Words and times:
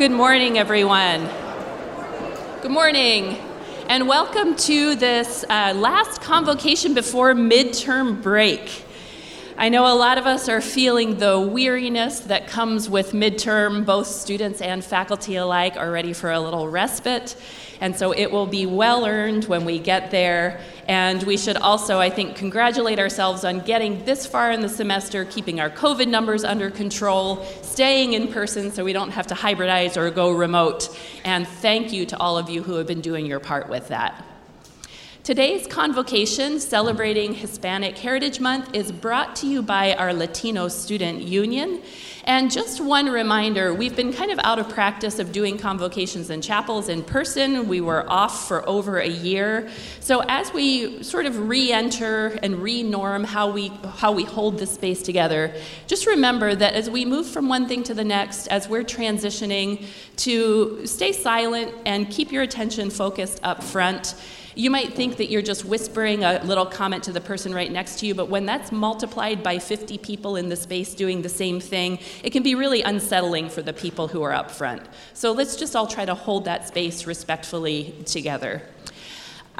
Good 0.00 0.12
morning, 0.12 0.56
everyone. 0.56 1.28
Good 2.62 2.70
morning, 2.70 3.36
and 3.86 4.08
welcome 4.08 4.56
to 4.56 4.94
this 4.94 5.44
uh, 5.46 5.74
last 5.76 6.22
convocation 6.22 6.94
before 6.94 7.34
midterm 7.34 8.22
break. 8.22 8.86
I 9.58 9.68
know 9.68 9.86
a 9.86 9.92
lot 9.92 10.16
of 10.16 10.24
us 10.24 10.48
are 10.48 10.62
feeling 10.62 11.18
the 11.18 11.38
weariness 11.38 12.20
that 12.20 12.46
comes 12.46 12.88
with 12.88 13.12
midterm. 13.12 13.84
Both 13.84 14.06
students 14.06 14.62
and 14.62 14.82
faculty 14.82 15.36
alike 15.36 15.76
are 15.76 15.90
ready 15.90 16.14
for 16.14 16.30
a 16.30 16.40
little 16.40 16.66
respite. 16.66 17.36
And 17.80 17.96
so 17.96 18.12
it 18.12 18.30
will 18.30 18.46
be 18.46 18.66
well 18.66 19.06
earned 19.06 19.44
when 19.44 19.64
we 19.64 19.78
get 19.78 20.10
there. 20.10 20.60
And 20.86 21.22
we 21.22 21.36
should 21.36 21.56
also, 21.56 21.98
I 21.98 22.10
think, 22.10 22.36
congratulate 22.36 22.98
ourselves 22.98 23.44
on 23.44 23.60
getting 23.60 24.04
this 24.04 24.26
far 24.26 24.50
in 24.52 24.60
the 24.60 24.68
semester, 24.68 25.24
keeping 25.24 25.60
our 25.60 25.70
COVID 25.70 26.08
numbers 26.08 26.44
under 26.44 26.70
control, 26.70 27.44
staying 27.62 28.12
in 28.12 28.28
person 28.28 28.70
so 28.70 28.84
we 28.84 28.92
don't 28.92 29.10
have 29.10 29.26
to 29.28 29.34
hybridize 29.34 29.96
or 29.96 30.10
go 30.10 30.30
remote. 30.30 30.88
And 31.24 31.46
thank 31.46 31.92
you 31.92 32.06
to 32.06 32.18
all 32.18 32.36
of 32.36 32.50
you 32.50 32.62
who 32.62 32.74
have 32.74 32.86
been 32.86 33.00
doing 33.00 33.24
your 33.24 33.40
part 33.40 33.68
with 33.68 33.88
that. 33.88 34.24
Today's 35.30 35.64
convocation 35.68 36.58
celebrating 36.58 37.34
Hispanic 37.34 37.96
Heritage 37.96 38.40
Month 38.40 38.74
is 38.74 38.90
brought 38.90 39.36
to 39.36 39.46
you 39.46 39.62
by 39.62 39.94
our 39.94 40.12
Latino 40.12 40.66
Student 40.66 41.22
Union. 41.22 41.82
And 42.24 42.50
just 42.50 42.80
one 42.80 43.06
reminder 43.06 43.72
we've 43.72 43.94
been 43.94 44.12
kind 44.12 44.32
of 44.32 44.40
out 44.42 44.58
of 44.58 44.68
practice 44.68 45.20
of 45.20 45.30
doing 45.30 45.56
convocations 45.56 46.30
in 46.30 46.42
chapels 46.42 46.88
in 46.88 47.04
person. 47.04 47.68
We 47.68 47.80
were 47.80 48.10
off 48.10 48.48
for 48.48 48.68
over 48.68 48.98
a 48.98 49.06
year. 49.06 49.70
So 50.00 50.24
as 50.26 50.52
we 50.52 51.04
sort 51.04 51.26
of 51.26 51.48
re 51.48 51.70
enter 51.70 52.36
and 52.42 52.56
re 52.56 52.82
norm 52.82 53.22
how 53.22 53.52
we, 53.52 53.68
how 53.98 54.10
we 54.10 54.24
hold 54.24 54.58
this 54.58 54.72
space 54.72 55.00
together, 55.00 55.54
just 55.86 56.06
remember 56.06 56.56
that 56.56 56.74
as 56.74 56.90
we 56.90 57.04
move 57.04 57.28
from 57.28 57.48
one 57.48 57.68
thing 57.68 57.84
to 57.84 57.94
the 57.94 58.02
next, 58.02 58.48
as 58.48 58.68
we're 58.68 58.82
transitioning, 58.82 59.86
to 60.16 60.84
stay 60.88 61.12
silent 61.12 61.72
and 61.86 62.10
keep 62.10 62.32
your 62.32 62.42
attention 62.42 62.90
focused 62.90 63.38
up 63.44 63.62
front. 63.62 64.16
You 64.54 64.70
might 64.70 64.94
think 64.94 65.16
that 65.18 65.30
you're 65.30 65.42
just 65.42 65.64
whispering 65.64 66.24
a 66.24 66.42
little 66.44 66.66
comment 66.66 67.04
to 67.04 67.12
the 67.12 67.20
person 67.20 67.54
right 67.54 67.70
next 67.70 68.00
to 68.00 68.06
you, 68.06 68.14
but 68.14 68.28
when 68.28 68.46
that's 68.46 68.72
multiplied 68.72 69.42
by 69.42 69.58
50 69.58 69.98
people 69.98 70.36
in 70.36 70.48
the 70.48 70.56
space 70.56 70.94
doing 70.94 71.22
the 71.22 71.28
same 71.28 71.60
thing, 71.60 71.98
it 72.24 72.30
can 72.30 72.42
be 72.42 72.54
really 72.54 72.82
unsettling 72.82 73.48
for 73.48 73.62
the 73.62 73.72
people 73.72 74.08
who 74.08 74.22
are 74.22 74.32
up 74.32 74.50
front. 74.50 74.82
So 75.14 75.32
let's 75.32 75.56
just 75.56 75.76
all 75.76 75.86
try 75.86 76.04
to 76.04 76.14
hold 76.14 76.44
that 76.46 76.66
space 76.66 77.06
respectfully 77.06 77.94
together. 78.06 78.62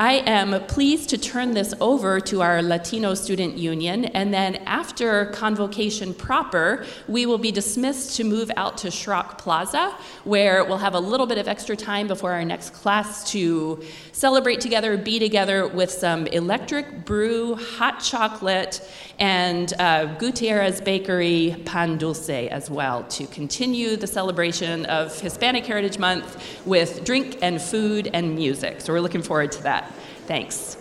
I 0.01 0.23
am 0.25 0.65
pleased 0.65 1.11
to 1.11 1.19
turn 1.19 1.53
this 1.53 1.75
over 1.79 2.21
to 2.21 2.41
our 2.41 2.63
Latino 2.63 3.13
Student 3.13 3.59
Union, 3.59 4.07
and 4.07 4.33
then 4.33 4.57
after 4.65 5.27
convocation 5.27 6.15
proper, 6.15 6.87
we 7.07 7.27
will 7.27 7.37
be 7.37 7.53
dismissed 7.53 8.17
to 8.17 8.25
move 8.25 8.51
out 8.57 8.79
to 8.79 8.89
Schrock 8.89 9.37
Plaza, 9.37 9.95
where 10.25 10.65
we'll 10.65 10.79
have 10.79 10.95
a 10.95 10.99
little 10.99 11.27
bit 11.27 11.37
of 11.37 11.49
extra 11.49 11.77
time 11.77 12.07
before 12.07 12.33
our 12.33 12.47
next 12.47 12.71
class 12.71 13.31
to 13.33 13.85
celebrate 14.13 14.63
together, 14.63 14.97
be 14.97 15.19
together 15.19 15.69
with 15.69 15.91
some 15.91 16.27
electric 16.29 17.05
brew, 17.05 17.57
hot 17.57 18.01
chocolate, 18.01 18.81
and 19.21 19.75
uh, 19.79 20.07
Gutierrez 20.17 20.81
Bakery 20.81 21.55
pan 21.67 21.99
dulce 21.99 22.31
as 22.31 22.71
well 22.71 23.05
to 23.05 23.27
continue 23.27 23.97
the 23.97 24.07
celebration 24.07 24.87
of 24.87 25.19
Hispanic 25.21 25.67
Heritage 25.67 25.99
Month 25.99 26.43
with 26.67 27.05
drink 27.05 27.39
and 27.43 27.61
food 27.61 28.09
and 28.15 28.35
music. 28.35 28.81
So 28.81 28.95
we're 28.95 29.01
looking 29.01 29.23
forward 29.23 29.53
to 29.53 29.63
that. 29.65 29.93
Thanks. 30.27 30.79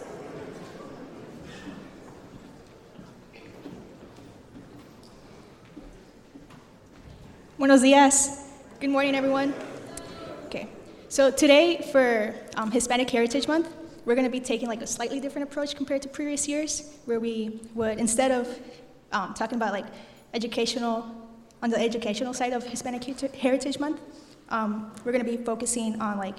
Buenos 7.58 7.82
dias. 7.82 8.46
Good 8.80 8.90
morning, 8.90 9.16
everyone. 9.16 9.54
Okay, 10.46 10.70
so 11.10 11.30
today 11.30 11.86
for 11.92 12.34
um, 12.56 12.72
Hispanic 12.72 13.10
Heritage 13.10 13.50
Month, 13.50 13.68
we're 14.06 14.16
going 14.16 14.26
to 14.28 14.32
be 14.32 14.40
taking 14.40 14.68
like 14.68 14.82
a 14.82 14.88
slightly 14.88 15.20
different 15.20 15.50
approach 15.50 15.76
compared 15.76 16.02
to 16.04 16.10
previous 16.10 16.48
years, 16.48 16.98
where 17.06 17.20
we 17.20 17.60
would 17.76 18.00
instead 18.00 18.32
of 18.32 18.60
um, 19.12 19.34
talking 19.34 19.56
about 19.56 19.74
like 19.74 19.86
educational 20.34 21.16
on 21.62 21.70
the 21.70 21.80
educational 21.80 22.34
side 22.34 22.54
of 22.54 22.64
Hispanic 22.64 23.04
Heritage 23.36 23.80
Month, 23.80 24.00
um, 24.50 24.92
we're 25.04 25.12
going 25.12 25.26
to 25.26 25.38
be 25.38 25.44
focusing 25.44 26.00
on 26.02 26.18
like 26.18 26.38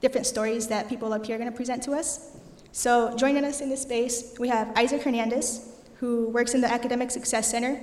different 0.00 0.26
stories 0.26 0.68
that 0.68 0.88
people 0.88 1.12
up 1.12 1.24
here 1.26 1.36
are 1.36 1.38
going 1.38 1.50
to 1.50 1.56
present 1.56 1.82
to 1.84 1.92
us. 1.92 2.36
So, 2.72 3.16
joining 3.16 3.44
us 3.44 3.60
in 3.60 3.70
this 3.70 3.82
space, 3.82 4.34
we 4.38 4.48
have 4.48 4.70
Isaac 4.76 5.02
Hernandez, 5.02 5.68
who 5.96 6.28
works 6.28 6.54
in 6.54 6.60
the 6.60 6.70
Academic 6.70 7.10
Success 7.10 7.50
Center. 7.50 7.80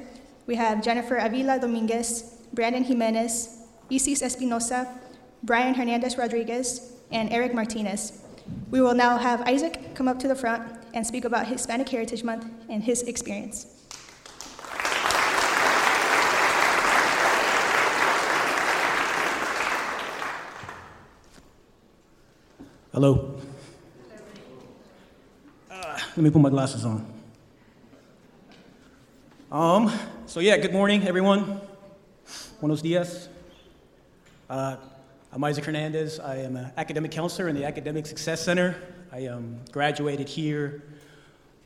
We 0.48 0.56
have 0.56 0.84
Jennifer 0.84 1.18
Avila 1.18 1.60
Dominguez, 1.60 2.38
Brandon 2.54 2.84
Jimenez, 2.84 3.64
Isis 3.92 4.22
Espinosa, 4.22 4.88
Brian 5.44 5.74
Hernandez 5.74 6.18
Rodriguez, 6.18 6.94
and 7.12 7.32
Eric 7.32 7.54
Martinez. 7.54 8.22
We 8.72 8.82
will 8.82 8.94
now 8.94 9.18
have 9.18 9.42
Isaac 9.42 9.96
come 9.96 10.08
up 10.08 10.20
to 10.20 10.28
the 10.28 10.36
front 10.36 10.64
and 10.94 11.06
speak 11.06 11.26
about 11.26 11.48
Hispanic 11.48 11.90
Heritage 11.90 12.24
Month 12.24 12.46
and 12.70 12.84
his 12.84 13.04
experience. 13.04 13.68
Hello. 22.92 23.36
Let 26.16 26.24
me 26.24 26.30
put 26.30 26.42
my 26.42 26.50
glasses 26.50 26.86
on. 26.86 27.06
Um, 29.52 29.92
so 30.28 30.40
yeah, 30.40 30.56
good 30.56 30.72
morning, 30.72 31.06
everyone. 31.06 31.60
Buenos 32.62 32.82
dias. 32.82 33.28
Uh, 34.50 34.78
I'm 35.34 35.44
Isaac 35.44 35.66
Hernandez. 35.66 36.20
I 36.20 36.38
am 36.38 36.56
an 36.56 36.72
academic 36.78 37.12
counselor 37.12 37.50
in 37.50 37.56
the 37.56 37.66
Academic 37.66 38.06
Success 38.06 38.42
Center. 38.42 38.76
I 39.12 39.28
um, 39.28 39.60
graduated 39.72 40.30
here 40.30 40.84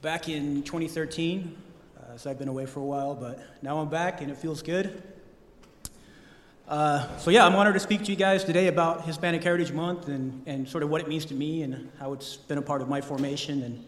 back 0.02 0.28
in 0.28 0.64
2013, 0.64 1.56
uh, 1.98 2.18
so 2.18 2.32
I've 2.32 2.40
been 2.40 2.48
away 2.48 2.66
for 2.66 2.80
a 2.80 2.86
while, 2.86 3.14
but 3.14 3.40
now 3.62 3.80
I'm 3.80 3.90
back 3.90 4.22
and 4.22 4.32
it 4.32 4.38
feels 4.38 4.62
good. 4.62 5.04
Uh, 6.68 7.18
so 7.18 7.30
yeah, 7.32 7.46
I'm 7.46 7.56
honored 7.56 7.76
to 7.76 7.80
speak 7.80 8.04
to 8.06 8.12
you 8.12 8.18
guys 8.18 8.44
today 8.44 8.68
about 8.68 9.06
Hispanic 9.06 9.44
Heritage 9.44 9.72
Month 9.72 10.08
and, 10.08 10.42
and 10.46 10.68
sort 10.68 10.84
of 10.84 10.90
what 10.90 11.02
it 11.02 11.08
means 11.08 11.26
to 11.26 11.34
me 11.34 11.62
and 11.62 11.92
how 12.00 12.14
it's 12.14 12.38
been 12.38 12.58
a 12.58 12.64
part 12.64 12.82
of 12.82 12.90
my 12.90 13.02
formation 13.02 13.64
and 13.64 13.86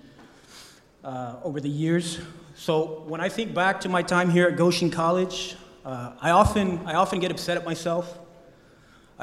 uh, 1.03 1.35
over 1.43 1.59
the 1.59 1.69
years. 1.69 2.19
So 2.55 3.03
when 3.07 3.21
I 3.21 3.29
think 3.29 3.53
back 3.53 3.81
to 3.81 3.89
my 3.89 4.03
time 4.03 4.29
here 4.29 4.47
at 4.47 4.57
Goshen 4.57 4.91
College, 4.91 5.55
uh, 5.85 6.13
I, 6.21 6.29
often, 6.31 6.79
I 6.85 6.93
often 6.93 7.19
get 7.19 7.31
upset 7.31 7.57
at 7.57 7.65
myself, 7.65 8.19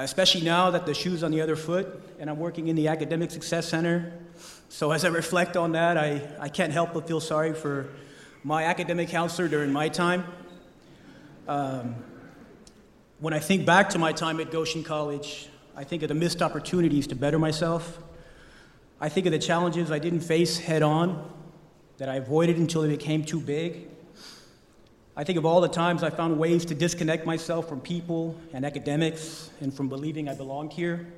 especially 0.05 0.43
now 0.43 0.71
that 0.71 0.87
the 0.87 0.95
shoe's 0.95 1.23
on 1.23 1.31
the 1.31 1.41
other 1.41 1.57
foot 1.57 1.89
and 2.19 2.31
I'm 2.31 2.39
working 2.39 2.69
in 2.69 2.77
the 2.77 2.89
Academic 2.89 3.31
Success 3.31 3.69
Center. 3.69 4.13
So 4.69 4.93
as 4.93 5.05
I 5.05 5.09
reflect 5.09 5.57
on 5.57 5.73
that, 5.73 5.97
I, 5.97 6.23
I 6.39 6.49
can't 6.49 6.73
help 6.73 6.95
but 6.95 7.09
feel 7.09 7.21
sorry 7.21 7.53
for 7.53 7.89
my 8.45 8.65
academic 8.65 9.09
counselor 9.09 9.49
during 9.49 9.73
my 9.73 9.89
time. 9.89 10.25
Um, 11.49 11.97
when 13.19 13.35
I 13.35 13.41
think 13.41 13.67
back 13.67 13.89
to 13.91 13.99
my 13.99 14.13
time 14.13 14.39
at 14.39 14.53
Goshen 14.53 14.85
College, 14.85 15.49
I 15.75 15.83
think 15.83 16.03
of 16.03 16.09
the 16.09 16.15
missed 16.15 16.43
opportunities 16.43 17.09
to 17.09 17.17
better 17.17 17.39
myself. 17.39 17.99
I 19.01 19.09
think 19.09 19.27
of 19.27 19.33
the 19.33 19.39
challenges 19.39 19.91
I 19.91 19.99
didn't 19.99 20.21
face 20.21 20.59
head 20.59 20.83
on 20.83 21.29
that 21.97 22.09
I 22.09 22.17
avoided 22.17 22.59
until 22.59 22.83
they 22.83 22.89
became 22.89 23.25
too 23.25 23.41
big. 23.41 23.89
I 25.19 25.25
think 25.25 25.37
of 25.37 25.45
all 25.45 25.61
the 25.61 25.69
times 25.69 26.05
I 26.05 26.11
found 26.11 26.39
ways 26.39 26.65
to 26.67 26.77
disconnect 26.77 27.27
myself 27.27 27.69
from 27.69 27.81
people 27.81 28.39
and 28.53 28.65
academics 28.65 29.51
and 29.61 29.75
from 29.75 29.89
believing 29.89 30.29
I 30.29 30.35
belonged 30.35 30.73
here. 30.73 31.09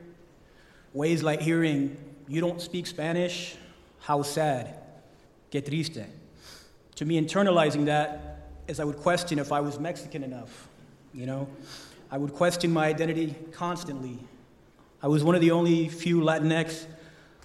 Ways 0.95 1.23
like 1.23 1.43
hearing, 1.43 1.99
you 2.27 2.41
don't 2.41 2.63
speak 2.63 2.87
Spanish, 2.87 3.57
how 4.01 4.23
sad, 4.23 4.75
que 5.51 5.61
triste. 5.61 6.07
To 6.95 7.05
me, 7.05 7.21
internalizing 7.21 7.85
that 7.85 8.49
as 8.69 8.81
I 8.81 8.85
would 8.85 8.97
question 8.97 9.39
if 9.39 9.53
I 9.53 9.61
was 9.61 9.79
Mexican 9.79 10.25
enough, 10.25 10.67
you 11.13 11.27
know? 11.27 11.47
I 12.11 12.17
would 12.17 12.33
question 12.33 12.73
my 12.73 12.87
identity 12.87 13.35
constantly. 13.53 14.19
I 15.03 15.09
was 15.09 15.23
one 15.23 15.35
of 15.35 15.43
the 15.43 15.51
only 15.51 15.91
few 15.91 16.23
Latinx 16.23 16.87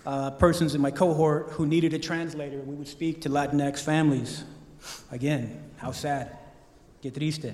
uh, 0.05 0.31
persons 0.31 0.73
in 0.73 0.79
my 0.79 0.91
cohort 0.91 1.49
who 1.49 1.67
needed 1.67 1.93
a 1.93 1.99
translator. 1.99 2.59
We 2.59 2.75
would 2.75 2.87
speak 2.87 3.19
to 3.23 3.29
Latinx 3.29 3.81
families. 3.81 4.45
Again, 5.11 5.61
how 5.75 5.91
sad. 5.91 6.37
Que 7.05 7.11
triste. 7.11 7.53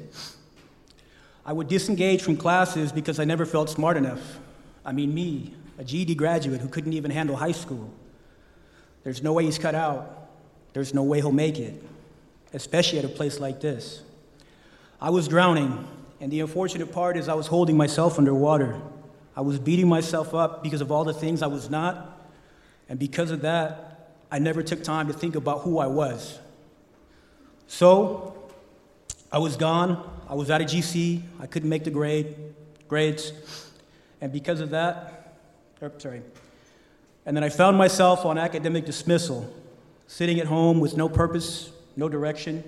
I 1.46 1.52
would 1.52 1.68
disengage 1.68 2.22
from 2.22 2.38
classes 2.38 2.94
because 2.94 3.20
I 3.20 3.26
never 3.26 3.46
felt 3.46 3.70
smart 3.70 3.98
enough. 3.98 4.40
I 4.86 4.94
mean, 4.94 5.14
me, 5.14 5.54
a 5.78 5.84
GED 5.84 6.16
graduate 6.16 6.62
who 6.62 6.70
couldn't 6.70 6.94
even 6.94 7.12
handle 7.12 7.36
high 7.36 7.52
school. 7.52 7.92
There's 9.04 9.22
no 9.22 9.34
way 9.34 9.44
he's 9.44 9.60
cut 9.60 9.76
out. 9.76 10.30
There's 10.72 10.94
no 10.94 11.04
way 11.04 11.20
he'll 11.20 11.34
make 11.34 11.60
it, 11.60 11.84
especially 12.54 13.00
at 13.00 13.04
a 13.04 13.10
place 13.10 13.42
like 13.42 13.60
this. 13.60 14.04
I 15.02 15.10
was 15.10 15.28
drowning, 15.28 15.86
and 16.22 16.32
the 16.32 16.40
unfortunate 16.40 16.94
part 16.94 17.18
is 17.18 17.28
I 17.28 17.34
was 17.34 17.48
holding 17.48 17.76
myself 17.76 18.18
underwater. 18.18 18.80
I 19.36 19.42
was 19.42 19.60
beating 19.60 19.90
myself 19.90 20.34
up 20.34 20.64
because 20.64 20.80
of 20.80 20.94
all 20.94 21.04
the 21.04 21.14
things 21.14 21.42
I 21.42 21.48
was 21.48 21.70
not 21.70 22.22
and 22.92 23.00
because 23.00 23.32
of 23.32 23.42
that, 23.42 24.10
I 24.32 24.40
never 24.40 24.64
took 24.64 24.84
time 24.84 25.08
to 25.08 25.14
think 25.14 25.36
about 25.36 25.62
who 25.62 25.80
I 25.80 25.88
was. 25.88 26.40
So, 27.68 28.41
I 29.32 29.38
was 29.38 29.56
gone. 29.56 30.10
I 30.28 30.36
was 30.36 30.52
out 30.52 30.62
of 30.62 30.68
GC. 30.68 31.22
I 31.40 31.48
couldn't 31.48 31.70
make 31.70 31.84
the 31.84 31.92
grade, 31.92 32.36
grades. 32.88 33.32
And 34.20 34.32
because 34.32 34.60
of 34.60 34.72
that, 34.72 35.38
er, 35.82 35.92
sorry, 35.98 36.22
and 37.26 37.36
then 37.38 37.44
I 37.44 37.50
found 37.50 37.78
myself 37.78 38.26
on 38.26 38.38
academic 38.38 38.86
dismissal, 38.86 39.52
sitting 40.08 40.40
at 40.40 40.48
home 40.48 40.80
with 40.80 40.98
no 40.98 41.08
purpose, 41.08 41.72
no 41.96 42.10
direction. 42.10 42.64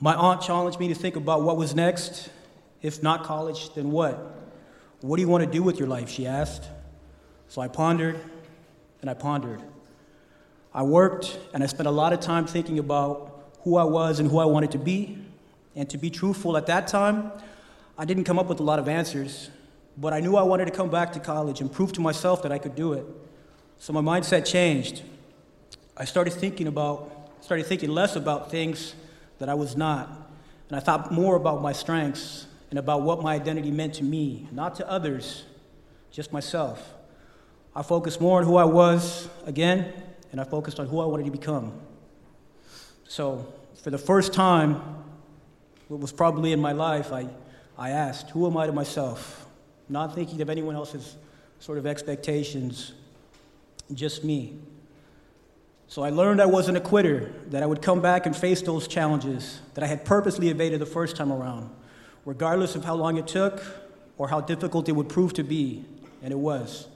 My 0.00 0.14
aunt 0.14 0.42
challenged 0.42 0.78
me 0.78 0.88
to 0.88 0.94
think 0.94 1.16
about 1.16 1.42
what 1.42 1.56
was 1.56 1.74
next. 1.74 2.28
If 2.82 3.02
not 3.02 3.24
college, 3.24 3.72
then 3.74 3.90
what? 3.90 4.34
What 5.00 5.16
do 5.16 5.22
you 5.22 5.28
want 5.28 5.44
to 5.44 5.50
do 5.50 5.62
with 5.62 5.78
your 5.78 5.88
life? 5.88 6.08
She 6.08 6.26
asked. 6.26 6.68
So 7.48 7.60
I 7.60 7.68
pondered 7.68 8.20
and 9.00 9.08
I 9.08 9.14
pondered. 9.14 9.62
I 10.74 10.82
worked 10.82 11.38
and 11.54 11.62
I 11.62 11.66
spent 11.66 11.86
a 11.86 11.92
lot 11.92 12.12
of 12.12 12.20
time 12.20 12.46
thinking 12.46 12.78
about 12.78 13.52
who 13.60 13.76
I 13.76 13.84
was 13.84 14.20
and 14.20 14.30
who 14.30 14.38
I 14.38 14.44
wanted 14.44 14.72
to 14.72 14.78
be. 14.78 15.25
And 15.76 15.88
to 15.90 15.98
be 15.98 16.08
truthful, 16.08 16.56
at 16.56 16.66
that 16.66 16.88
time, 16.88 17.30
I 17.98 18.06
didn't 18.06 18.24
come 18.24 18.38
up 18.38 18.46
with 18.46 18.60
a 18.60 18.62
lot 18.62 18.78
of 18.78 18.88
answers, 18.88 19.50
but 19.98 20.14
I 20.14 20.20
knew 20.20 20.36
I 20.36 20.42
wanted 20.42 20.64
to 20.64 20.70
come 20.70 20.90
back 20.90 21.12
to 21.12 21.20
college 21.20 21.60
and 21.60 21.70
prove 21.70 21.92
to 21.92 22.00
myself 22.00 22.42
that 22.42 22.50
I 22.50 22.58
could 22.58 22.74
do 22.74 22.94
it. 22.94 23.04
So 23.78 23.92
my 23.92 24.00
mindset 24.00 24.46
changed. 24.46 25.02
I 25.94 26.06
started 26.06 26.32
thinking 26.32 26.66
about, 26.66 27.30
started 27.42 27.66
thinking 27.66 27.90
less 27.90 28.16
about 28.16 28.50
things 28.50 28.94
that 29.38 29.50
I 29.50 29.54
was 29.54 29.76
not, 29.76 30.08
and 30.68 30.76
I 30.76 30.80
thought 30.80 31.12
more 31.12 31.36
about 31.36 31.60
my 31.60 31.72
strengths 31.72 32.46
and 32.70 32.78
about 32.78 33.02
what 33.02 33.22
my 33.22 33.34
identity 33.34 33.70
meant 33.70 33.94
to 33.94 34.04
me, 34.04 34.48
not 34.50 34.74
to 34.76 34.90
others, 34.90 35.44
just 36.10 36.32
myself. 36.32 36.94
I 37.74 37.82
focused 37.82 38.20
more 38.20 38.38
on 38.38 38.44
who 38.44 38.56
I 38.56 38.64
was 38.64 39.28
again, 39.44 39.92
and 40.32 40.40
I 40.40 40.44
focused 40.44 40.80
on 40.80 40.86
who 40.86 41.00
I 41.00 41.04
wanted 41.04 41.26
to 41.26 41.30
become. 41.30 41.78
So, 43.06 43.52
for 43.82 43.90
the 43.90 43.98
first 43.98 44.32
time, 44.32 44.80
what 45.88 46.00
was 46.00 46.12
probably 46.12 46.52
in 46.52 46.60
my 46.60 46.72
life, 46.72 47.12
I, 47.12 47.28
I 47.78 47.90
asked, 47.90 48.30
Who 48.30 48.46
am 48.46 48.56
I 48.56 48.66
to 48.66 48.72
myself? 48.72 49.46
Not 49.88 50.14
thinking 50.14 50.40
of 50.42 50.50
anyone 50.50 50.74
else's 50.74 51.16
sort 51.60 51.78
of 51.78 51.86
expectations, 51.86 52.92
just 53.94 54.24
me. 54.24 54.58
So 55.88 56.02
I 56.02 56.10
learned 56.10 56.42
I 56.42 56.46
wasn't 56.46 56.76
a 56.76 56.80
quitter, 56.80 57.32
that 57.48 57.62
I 57.62 57.66
would 57.66 57.80
come 57.80 58.00
back 58.00 58.26
and 58.26 58.36
face 58.36 58.60
those 58.60 58.88
challenges 58.88 59.60
that 59.74 59.84
I 59.84 59.86
had 59.86 60.04
purposely 60.04 60.48
evaded 60.48 60.80
the 60.80 60.86
first 60.86 61.16
time 61.16 61.32
around, 61.32 61.70
regardless 62.24 62.74
of 62.74 62.84
how 62.84 62.96
long 62.96 63.16
it 63.16 63.28
took 63.28 63.62
or 64.18 64.28
how 64.28 64.40
difficult 64.40 64.88
it 64.88 64.92
would 64.92 65.08
prove 65.08 65.32
to 65.34 65.44
be, 65.44 65.84
and 66.22 66.32
it 66.32 66.38
was. 66.38 66.88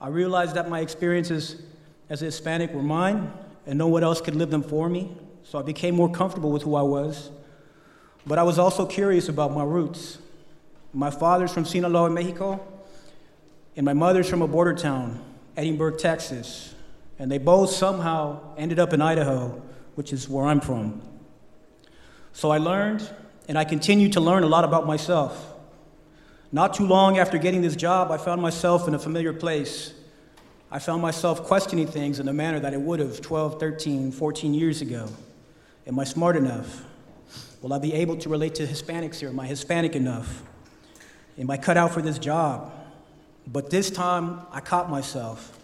I 0.00 0.08
realized 0.08 0.56
that 0.56 0.68
my 0.68 0.80
experiences 0.80 1.62
as 2.10 2.22
a 2.22 2.26
Hispanic 2.26 2.72
were 2.72 2.82
mine, 2.82 3.32
and 3.66 3.78
no 3.78 3.86
one 3.86 4.02
else 4.02 4.20
could 4.20 4.34
live 4.34 4.50
them 4.50 4.62
for 4.62 4.88
me, 4.88 5.16
so 5.44 5.58
I 5.58 5.62
became 5.62 5.94
more 5.94 6.10
comfortable 6.10 6.50
with 6.50 6.62
who 6.62 6.74
I 6.74 6.82
was. 6.82 7.30
But 8.26 8.38
I 8.38 8.42
was 8.42 8.58
also 8.58 8.84
curious 8.84 9.28
about 9.28 9.52
my 9.52 9.62
roots. 9.62 10.18
My 10.92 11.10
father's 11.10 11.52
from 11.52 11.64
Sinaloa, 11.64 12.10
Mexico, 12.10 12.60
and 13.76 13.84
my 13.84 13.92
mother's 13.92 14.28
from 14.28 14.42
a 14.42 14.48
border 14.48 14.74
town, 14.74 15.22
Edinburg, 15.56 15.98
Texas. 15.98 16.74
And 17.18 17.30
they 17.30 17.38
both 17.38 17.70
somehow 17.70 18.40
ended 18.56 18.78
up 18.78 18.92
in 18.92 19.00
Idaho, 19.00 19.62
which 19.94 20.12
is 20.12 20.28
where 20.28 20.46
I'm 20.46 20.60
from. 20.60 21.00
So 22.32 22.50
I 22.50 22.58
learned, 22.58 23.08
and 23.48 23.56
I 23.56 23.64
continued 23.64 24.14
to 24.14 24.20
learn 24.20 24.42
a 24.42 24.48
lot 24.48 24.64
about 24.64 24.86
myself. 24.86 25.54
Not 26.50 26.74
too 26.74 26.86
long 26.86 27.18
after 27.18 27.38
getting 27.38 27.62
this 27.62 27.76
job, 27.76 28.10
I 28.10 28.18
found 28.18 28.42
myself 28.42 28.88
in 28.88 28.94
a 28.94 28.98
familiar 28.98 29.32
place. 29.32 29.94
I 30.70 30.78
found 30.78 31.00
myself 31.00 31.44
questioning 31.44 31.86
things 31.86 32.18
in 32.18 32.28
a 32.28 32.32
manner 32.32 32.58
that 32.60 32.74
I 32.74 32.76
would 32.76 32.98
have 32.98 33.20
12, 33.20 33.60
13, 33.60 34.10
14 34.10 34.54
years 34.54 34.80
ago. 34.80 35.08
Am 35.86 35.98
I 35.98 36.04
smart 36.04 36.36
enough? 36.36 36.82
Will 37.62 37.72
I 37.72 37.78
be 37.78 37.92
able 37.94 38.16
to 38.18 38.28
relate 38.28 38.54
to 38.56 38.66
Hispanics 38.66 39.16
here? 39.20 39.30
Am 39.30 39.40
I 39.40 39.46
Hispanic 39.46 39.94
enough? 39.96 40.42
Am 41.38 41.50
I 41.50 41.56
cut 41.56 41.76
out 41.76 41.92
for 41.92 42.02
this 42.02 42.18
job? 42.18 42.72
But 43.46 43.70
this 43.70 43.90
time, 43.90 44.40
I 44.52 44.60
caught 44.60 44.90
myself. 44.90 45.58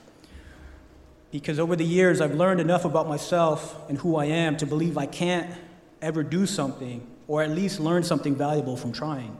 Because 1.31 1.59
over 1.59 1.77
the 1.77 1.85
years, 1.85 2.21
I've 2.21 2.35
learned 2.35 2.61
enough 2.61 2.85
about 2.85 3.09
myself 3.09 3.89
and 3.89 3.99
who 3.99 4.17
I 4.17 4.27
am 4.27 4.56
to 4.59 4.67
believe 4.67 4.99
I 4.99 5.06
can't 5.06 5.50
ever 6.00 6.23
do 6.23 6.47
something 6.47 7.06
or 7.27 7.43
at 7.43 7.50
least 7.50 7.81
learn 7.81 8.03
something 8.03 8.35
valuable 8.35 8.77
from 8.77 8.93
trying. 8.93 9.37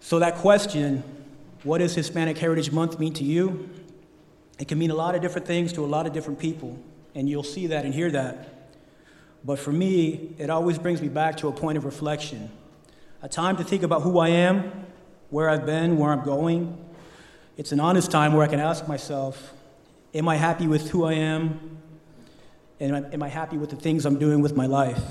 So, 0.00 0.18
that 0.20 0.36
question, 0.36 1.02
what 1.62 1.78
does 1.78 1.94
Hispanic 1.94 2.38
Heritage 2.38 2.70
Month 2.70 2.98
mean 2.98 3.12
to 3.14 3.24
you? 3.24 3.68
It 4.58 4.68
can 4.68 4.78
mean 4.78 4.90
a 4.90 4.94
lot 4.94 5.14
of 5.14 5.22
different 5.22 5.46
things 5.46 5.72
to 5.74 5.84
a 5.84 5.86
lot 5.86 6.06
of 6.06 6.12
different 6.12 6.38
people, 6.38 6.78
and 7.14 7.28
you'll 7.28 7.42
see 7.42 7.66
that 7.68 7.84
and 7.84 7.92
hear 7.92 8.10
that. 8.10 8.59
But 9.44 9.58
for 9.58 9.72
me, 9.72 10.34
it 10.38 10.50
always 10.50 10.78
brings 10.78 11.00
me 11.00 11.08
back 11.08 11.38
to 11.38 11.48
a 11.48 11.52
point 11.52 11.78
of 11.78 11.84
reflection 11.84 12.50
a 13.22 13.28
time 13.28 13.56
to 13.58 13.64
think 13.64 13.82
about 13.82 14.00
who 14.00 14.18
I 14.18 14.28
am, 14.28 14.86
where 15.28 15.50
I've 15.50 15.66
been, 15.66 15.98
where 15.98 16.10
I'm 16.10 16.24
going. 16.24 16.82
It's 17.58 17.70
an 17.70 17.78
honest 17.78 18.10
time 18.10 18.32
where 18.32 18.42
I 18.42 18.48
can 18.48 18.60
ask 18.60 18.88
myself, 18.88 19.52
Am 20.14 20.28
I 20.28 20.36
happy 20.36 20.66
with 20.66 20.90
who 20.90 21.04
I 21.04 21.12
am? 21.12 21.78
And 22.80 23.12
am 23.12 23.22
I 23.22 23.28
happy 23.28 23.58
with 23.58 23.70
the 23.70 23.76
things 23.76 24.06
I'm 24.06 24.18
doing 24.18 24.40
with 24.40 24.56
my 24.56 24.66
life? 24.66 25.02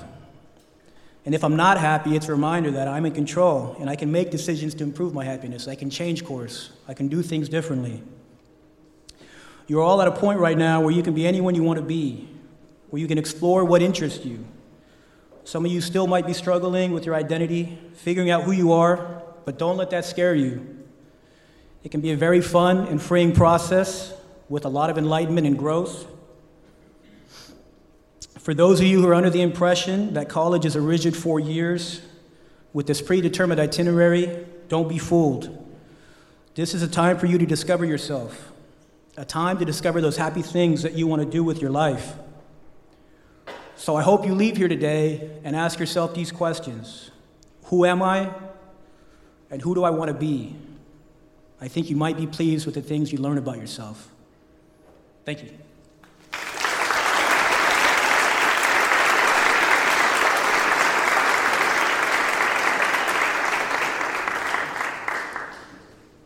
And 1.26 1.36
if 1.36 1.44
I'm 1.44 1.56
not 1.56 1.78
happy, 1.78 2.16
it's 2.16 2.28
a 2.28 2.32
reminder 2.32 2.72
that 2.72 2.88
I'm 2.88 3.06
in 3.06 3.14
control 3.14 3.78
and 3.80 3.90
I 3.90 3.96
can 3.96 4.12
make 4.12 4.32
decisions 4.32 4.74
to 4.76 4.84
improve 4.84 5.14
my 5.14 5.24
happiness. 5.24 5.68
I 5.68 5.76
can 5.76 5.90
change 5.90 6.26
course, 6.26 6.72
I 6.88 6.94
can 6.94 7.08
do 7.08 7.22
things 7.22 7.48
differently. 7.48 8.02
You're 9.68 9.84
all 9.84 10.02
at 10.02 10.08
a 10.08 10.12
point 10.12 10.40
right 10.40 10.58
now 10.58 10.82
where 10.82 10.92
you 10.92 11.04
can 11.04 11.14
be 11.14 11.28
anyone 11.28 11.54
you 11.54 11.62
want 11.62 11.78
to 11.78 11.86
be, 11.86 12.28
where 12.90 13.00
you 13.00 13.08
can 13.08 13.18
explore 13.18 13.64
what 13.64 13.82
interests 13.82 14.26
you. 14.26 14.46
Some 15.44 15.66
of 15.66 15.72
you 15.72 15.82
still 15.82 16.08
might 16.08 16.28
be 16.28 16.34
struggling 16.34 16.92
with 16.92 17.06
your 17.06 17.16
identity, 17.16 17.78
figuring 17.94 18.30
out 18.30 18.44
who 18.44 18.52
you 18.52 18.72
are, 18.72 19.24
but 19.46 19.58
don't 19.58 19.78
let 19.78 19.90
that 19.92 20.06
scare 20.06 20.36
you. 20.36 20.86
It 21.84 21.92
can 21.92 22.02
be 22.02 22.12
a 22.12 22.18
very 22.18 22.42
fun 22.42 22.88
and 22.88 23.02
freeing 23.02 23.34
process 23.34 24.14
with 24.48 24.66
a 24.66 24.70
lot 24.70 24.90
of 24.90 24.98
enlightenment 24.98 25.48
and 25.48 25.58
growth. 25.58 26.08
For 28.38 28.54
those 28.54 28.80
of 28.80 28.86
you 28.86 29.02
who 29.02 29.08
are 29.08 29.14
under 29.14 29.30
the 29.30 29.42
impression 29.42 30.14
that 30.14 30.30
college 30.30 30.66
is 30.66 30.76
a 30.76 30.82
rigid 30.82 31.16
four 31.16 31.40
years 31.40 32.02
with 32.74 32.88
this 32.88 33.02
predetermined 33.02 33.60
itinerary, 33.60 34.46
don't 34.68 34.88
be 34.88 34.98
fooled. 34.98 35.56
This 36.56 36.74
is 36.74 36.84
a 36.84 36.88
time 36.88 37.18
for 37.18 37.26
you 37.26 37.38
to 37.38 37.46
discover 37.46 37.86
yourself, 37.86 38.52
a 39.18 39.26
time 39.26 39.58
to 39.60 39.66
discover 39.66 40.02
those 40.02 40.18
happy 40.18 40.42
things 40.42 40.84
that 40.84 40.94
you 40.94 41.08
want 41.08 41.22
to 41.22 41.30
do 41.30 41.44
with 41.44 41.62
your 41.62 41.72
life. 41.72 42.14
So 43.80 43.96
I 43.96 44.02
hope 44.02 44.26
you 44.28 44.36
leave 44.36 44.58
here 44.58 44.68
today 44.68 45.32
and 45.46 45.56
ask 45.56 45.80
yourself 45.80 46.14
these 46.14 46.34
questions 46.34 47.12
Who 47.72 47.86
am 47.86 48.02
I? 48.02 48.30
And 49.50 49.62
who 49.62 49.74
do 49.74 49.86
I 49.86 49.90
want 49.90 50.10
to 50.10 50.14
be? 50.14 50.54
I 51.62 51.70
think 51.70 51.90
you 51.90 51.96
might 51.96 52.18
be 52.18 52.28
pleased 52.28 52.66
with 52.66 52.76
the 52.76 52.82
things 52.82 53.14
you 53.14 53.20
learn 53.20 53.38
about 53.38 53.56
yourself. 53.56 54.10
Thank 55.24 55.44
you. 55.44 55.52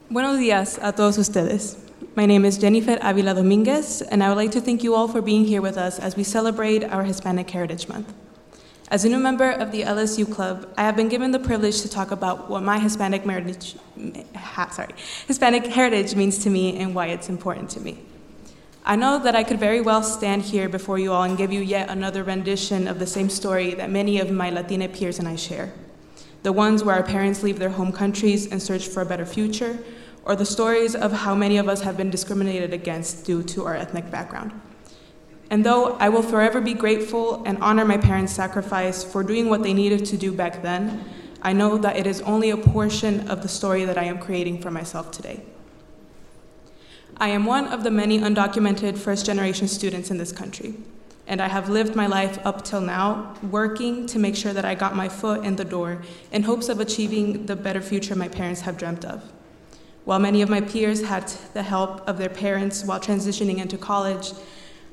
Buenos 0.10 0.40
días 0.40 0.80
a 0.82 0.92
todos 0.92 1.20
ustedes. 1.20 1.78
My 2.16 2.26
name 2.26 2.46
is 2.46 2.58
Jennifer 2.58 2.98
Avila 3.02 3.34
Dominguez, 3.34 4.02
and 4.04 4.24
I 4.24 4.30
would 4.30 4.38
like 4.38 4.52
to 4.52 4.62
thank 4.62 4.84
you 4.84 4.94
all 4.94 5.08
for 5.08 5.22
being 5.22 5.46
here 5.46 5.62
with 5.62 5.78
us 5.78 5.98
as 5.98 6.16
we 6.16 6.24
celebrate 6.24 6.84
our 6.84 7.04
Hispanic 7.04 7.50
Heritage 7.50 7.88
Month. 7.88 8.14
As 8.90 9.06
a 9.06 9.10
new 9.10 9.18
member 9.18 9.50
of 9.50 9.72
the 9.72 9.82
LSU 9.82 10.32
Club, 10.32 10.72
I 10.78 10.84
have 10.84 10.96
been 10.96 11.08
given 11.08 11.32
the 11.32 11.40
privilege 11.40 11.82
to 11.82 11.90
talk 11.90 12.12
about 12.12 12.50
what 12.50 12.62
my 12.62 12.78
Hispanic 12.78 13.24
heritage, 13.24 13.76
sorry, 14.72 14.94
Hispanic 15.28 15.66
heritage 15.66 16.16
means 16.16 16.38
to 16.40 16.50
me 16.50 16.78
and 16.78 16.94
why 16.94 17.08
it's 17.08 17.30
important 17.30 17.70
to 17.72 17.80
me. 17.80 18.00
I 18.86 18.96
know 18.96 19.18
that 19.20 19.36
I 19.36 19.44
could 19.44 19.60
very 19.60 19.82
well 19.82 20.04
stand 20.04 20.44
here 20.44 20.70
before 20.70 21.00
you 21.00 21.12
all 21.12 21.24
and 21.24 21.38
give 21.38 21.52
you 21.52 21.62
yet 21.62 21.90
another 21.90 22.24
rendition 22.24 22.88
of 22.88 23.00
the 23.00 23.08
same 23.08 23.30
story 23.30 23.74
that 23.76 23.90
many 23.90 24.20
of 24.20 24.30
my 24.30 24.50
Latina 24.50 24.88
peers 24.90 25.20
and 25.20 25.28
I 25.28 25.36
share. 25.36 25.74
The 26.44 26.52
ones 26.52 26.84
where 26.84 26.96
our 26.96 27.04
parents 27.04 27.42
leave 27.44 27.60
their 27.60 27.70
home 27.70 27.92
countries 27.92 28.52
and 28.52 28.62
search 28.62 28.88
for 28.88 29.02
a 29.02 29.06
better 29.06 29.26
future, 29.26 29.80
or 30.26 30.36
the 30.36 30.46
stories 30.46 30.96
of 30.96 31.12
how 31.12 31.36
many 31.36 31.58
of 31.58 31.68
us 31.68 31.82
have 31.82 31.98
been 31.98 32.10
discriminated 32.10 32.74
against 32.74 33.26
due 33.26 33.44
to 33.44 33.66
our 33.66 33.76
ethnic 33.76 34.10
background. 34.10 34.60
And 35.50 35.66
though 35.66 35.96
I 35.98 36.10
will 36.10 36.24
forever 36.24 36.62
be 36.62 36.74
grateful 36.74 37.44
and 37.46 37.58
honor 37.60 37.86
my 37.86 37.98
parents' 37.98 38.34
sacrifice 38.34 39.04
for 39.04 39.24
doing 39.24 39.50
what 39.50 39.64
they 39.64 39.74
needed 39.74 40.06
to 40.06 40.18
do 40.18 40.32
back 40.32 40.62
then, 40.64 41.04
I 41.42 41.52
know 41.54 41.78
that 41.78 41.98
it 41.98 42.08
is 42.08 42.22
only 42.22 42.50
a 42.50 42.58
portion 42.58 43.28
of 43.30 43.42
the 43.42 43.50
story 43.50 43.84
that 43.86 43.98
I 43.98 44.06
am 44.06 44.18
creating 44.18 44.62
for 44.62 44.72
myself 44.72 45.12
today. 45.12 45.44
I 47.18 47.28
am 47.30 47.46
one 47.46 47.68
of 47.68 47.84
the 47.84 47.92
many 47.92 48.20
undocumented 48.20 48.98
first 48.98 49.26
generation 49.26 49.68
students 49.68 50.10
in 50.10 50.18
this 50.18 50.32
country, 50.32 50.74
and 51.28 51.42
I 51.42 51.50
have 51.50 51.70
lived 51.70 51.96
my 51.96 52.08
life 52.08 52.44
up 52.46 52.64
till 52.64 52.82
now 52.82 53.36
working 53.52 54.08
to 54.08 54.18
make 54.18 54.36
sure 54.36 54.54
that 54.54 54.66
I 54.66 54.74
got 54.74 54.96
my 54.96 55.10
foot 55.10 55.46
in 55.46 55.58
the 55.58 55.66
door 55.66 56.02
in 56.32 56.44
hopes 56.44 56.70
of 56.70 56.80
achieving 56.80 57.46
the 57.46 57.56
better 57.56 57.82
future 57.82 58.16
my 58.16 58.30
parents 58.30 58.62
have 58.62 58.78
dreamt 58.78 59.06
of. 59.06 59.22
While 60.06 60.20
many 60.20 60.42
of 60.42 60.50
my 60.50 60.60
peers 60.60 61.02
had 61.02 61.28
the 61.54 61.64
help 61.64 62.08
of 62.08 62.18
their 62.18 62.30
parents 62.30 62.84
while 62.84 63.00
transitioning 63.00 63.60
into 63.60 63.78
college, 63.78 64.34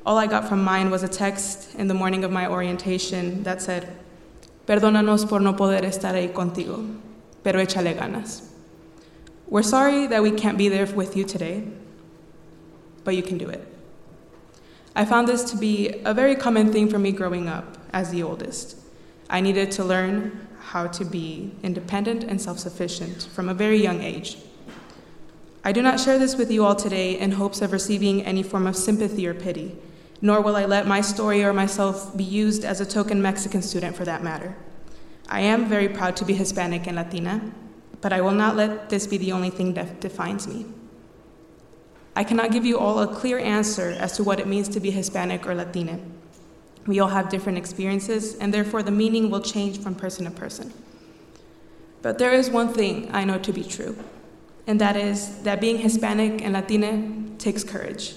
all 0.06 0.16
I 0.16 0.26
got 0.26 0.48
from 0.48 0.62
mine 0.62 0.90
was 0.90 1.02
a 1.02 1.08
text 1.08 1.74
in 1.74 1.88
the 1.88 1.94
morning 1.94 2.24
of 2.24 2.30
my 2.30 2.46
orientation 2.46 3.42
that 3.42 3.60
said, 3.60 3.96
Perdónanos 4.66 5.28
por 5.28 5.40
no 5.40 5.52
poder 5.54 5.82
estar 5.82 6.14
ahí 6.14 6.32
contigo, 6.32 7.00
pero 7.42 7.60
échale 7.60 7.98
ganas. 7.98 8.48
We're 9.48 9.62
sorry 9.62 10.06
that 10.06 10.22
we 10.22 10.30
can't 10.30 10.56
be 10.56 10.68
there 10.68 10.86
with 10.86 11.16
you 11.16 11.24
today, 11.24 11.64
but 13.02 13.16
you 13.16 13.22
can 13.22 13.36
do 13.36 13.48
it. 13.48 13.66
I 14.94 15.04
found 15.04 15.26
this 15.26 15.42
to 15.50 15.56
be 15.56 16.00
a 16.04 16.14
very 16.14 16.36
common 16.36 16.72
thing 16.72 16.88
for 16.88 17.00
me 17.00 17.10
growing 17.10 17.48
up 17.48 17.78
as 17.92 18.10
the 18.10 18.22
oldest. 18.22 18.76
I 19.28 19.40
needed 19.40 19.72
to 19.72 19.84
learn 19.84 20.46
how 20.60 20.86
to 20.86 21.04
be 21.04 21.52
independent 21.64 22.22
and 22.22 22.40
self 22.40 22.60
sufficient 22.60 23.24
from 23.34 23.48
a 23.48 23.54
very 23.54 23.82
young 23.82 24.02
age. 24.02 24.36
I 25.62 25.72
do 25.72 25.82
not 25.82 26.00
share 26.00 26.18
this 26.18 26.36
with 26.36 26.50
you 26.50 26.64
all 26.64 26.74
today 26.74 27.18
in 27.18 27.32
hopes 27.32 27.60
of 27.60 27.72
receiving 27.72 28.24
any 28.24 28.42
form 28.42 28.66
of 28.66 28.76
sympathy 28.76 29.26
or 29.26 29.34
pity, 29.34 29.76
nor 30.22 30.40
will 30.40 30.56
I 30.56 30.64
let 30.64 30.86
my 30.86 31.02
story 31.02 31.44
or 31.44 31.52
myself 31.52 32.16
be 32.16 32.24
used 32.24 32.64
as 32.64 32.80
a 32.80 32.86
token 32.86 33.20
Mexican 33.20 33.60
student 33.60 33.94
for 33.94 34.06
that 34.06 34.22
matter. 34.22 34.56
I 35.28 35.40
am 35.42 35.66
very 35.66 35.88
proud 35.88 36.16
to 36.16 36.24
be 36.24 36.32
Hispanic 36.32 36.86
and 36.86 36.96
Latina, 36.96 37.52
but 38.00 38.12
I 38.12 38.22
will 38.22 38.32
not 38.32 38.56
let 38.56 38.88
this 38.88 39.06
be 39.06 39.18
the 39.18 39.32
only 39.32 39.50
thing 39.50 39.74
that 39.74 40.00
defines 40.00 40.48
me. 40.48 40.64
I 42.16 42.24
cannot 42.24 42.52
give 42.52 42.64
you 42.64 42.78
all 42.78 42.98
a 43.00 43.06
clear 43.06 43.38
answer 43.38 43.90
as 43.90 44.16
to 44.16 44.24
what 44.24 44.40
it 44.40 44.46
means 44.46 44.68
to 44.70 44.80
be 44.80 44.90
Hispanic 44.90 45.46
or 45.46 45.54
Latina. 45.54 46.00
We 46.86 47.00
all 47.00 47.08
have 47.08 47.28
different 47.28 47.58
experiences, 47.58 48.34
and 48.36 48.52
therefore 48.52 48.82
the 48.82 48.90
meaning 48.90 49.30
will 49.30 49.42
change 49.42 49.78
from 49.78 49.94
person 49.94 50.24
to 50.24 50.30
person. 50.30 50.72
But 52.00 52.16
there 52.16 52.32
is 52.32 52.48
one 52.48 52.72
thing 52.72 53.10
I 53.12 53.24
know 53.24 53.38
to 53.38 53.52
be 53.52 53.62
true, 53.62 53.96
and 54.70 54.80
that 54.80 54.96
is 54.96 55.42
that 55.42 55.60
being 55.60 55.78
Hispanic 55.78 56.42
and 56.44 56.52
Latina 56.54 56.92
takes 57.38 57.64
courage. 57.64 58.14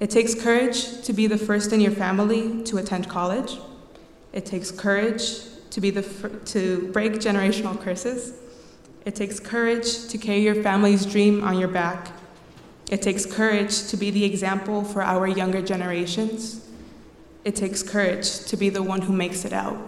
It 0.00 0.10
takes 0.10 0.34
courage 0.34 1.02
to 1.02 1.12
be 1.12 1.26
the 1.26 1.38
first 1.38 1.72
in 1.72 1.80
your 1.80 1.92
family 1.92 2.62
to 2.64 2.78
attend 2.78 3.08
college. 3.08 3.58
It 4.32 4.44
takes 4.44 4.70
courage 4.70 5.24
to, 5.70 5.80
be 5.80 5.90
the 5.90 6.02
to 6.52 6.90
break 6.92 7.12
generational 7.14 7.80
curses. 7.80 8.34
It 9.06 9.14
takes 9.14 9.38
courage 9.38 10.08
to 10.08 10.18
carry 10.18 10.40
your 10.40 10.56
family's 10.62 11.06
dream 11.06 11.44
on 11.44 11.58
your 11.58 11.68
back 11.68 12.10
it 12.90 13.00
takes 13.02 13.24
courage 13.24 13.86
to 13.88 13.96
be 13.96 14.10
the 14.10 14.24
example 14.24 14.84
for 14.84 15.02
our 15.02 15.26
younger 15.26 15.62
generations. 15.62 16.66
It 17.44 17.56
takes 17.56 17.82
courage 17.82 18.44
to 18.46 18.56
be 18.56 18.68
the 18.68 18.82
one 18.82 19.02
who 19.02 19.12
makes 19.12 19.44
it 19.44 19.52
out. 19.52 19.78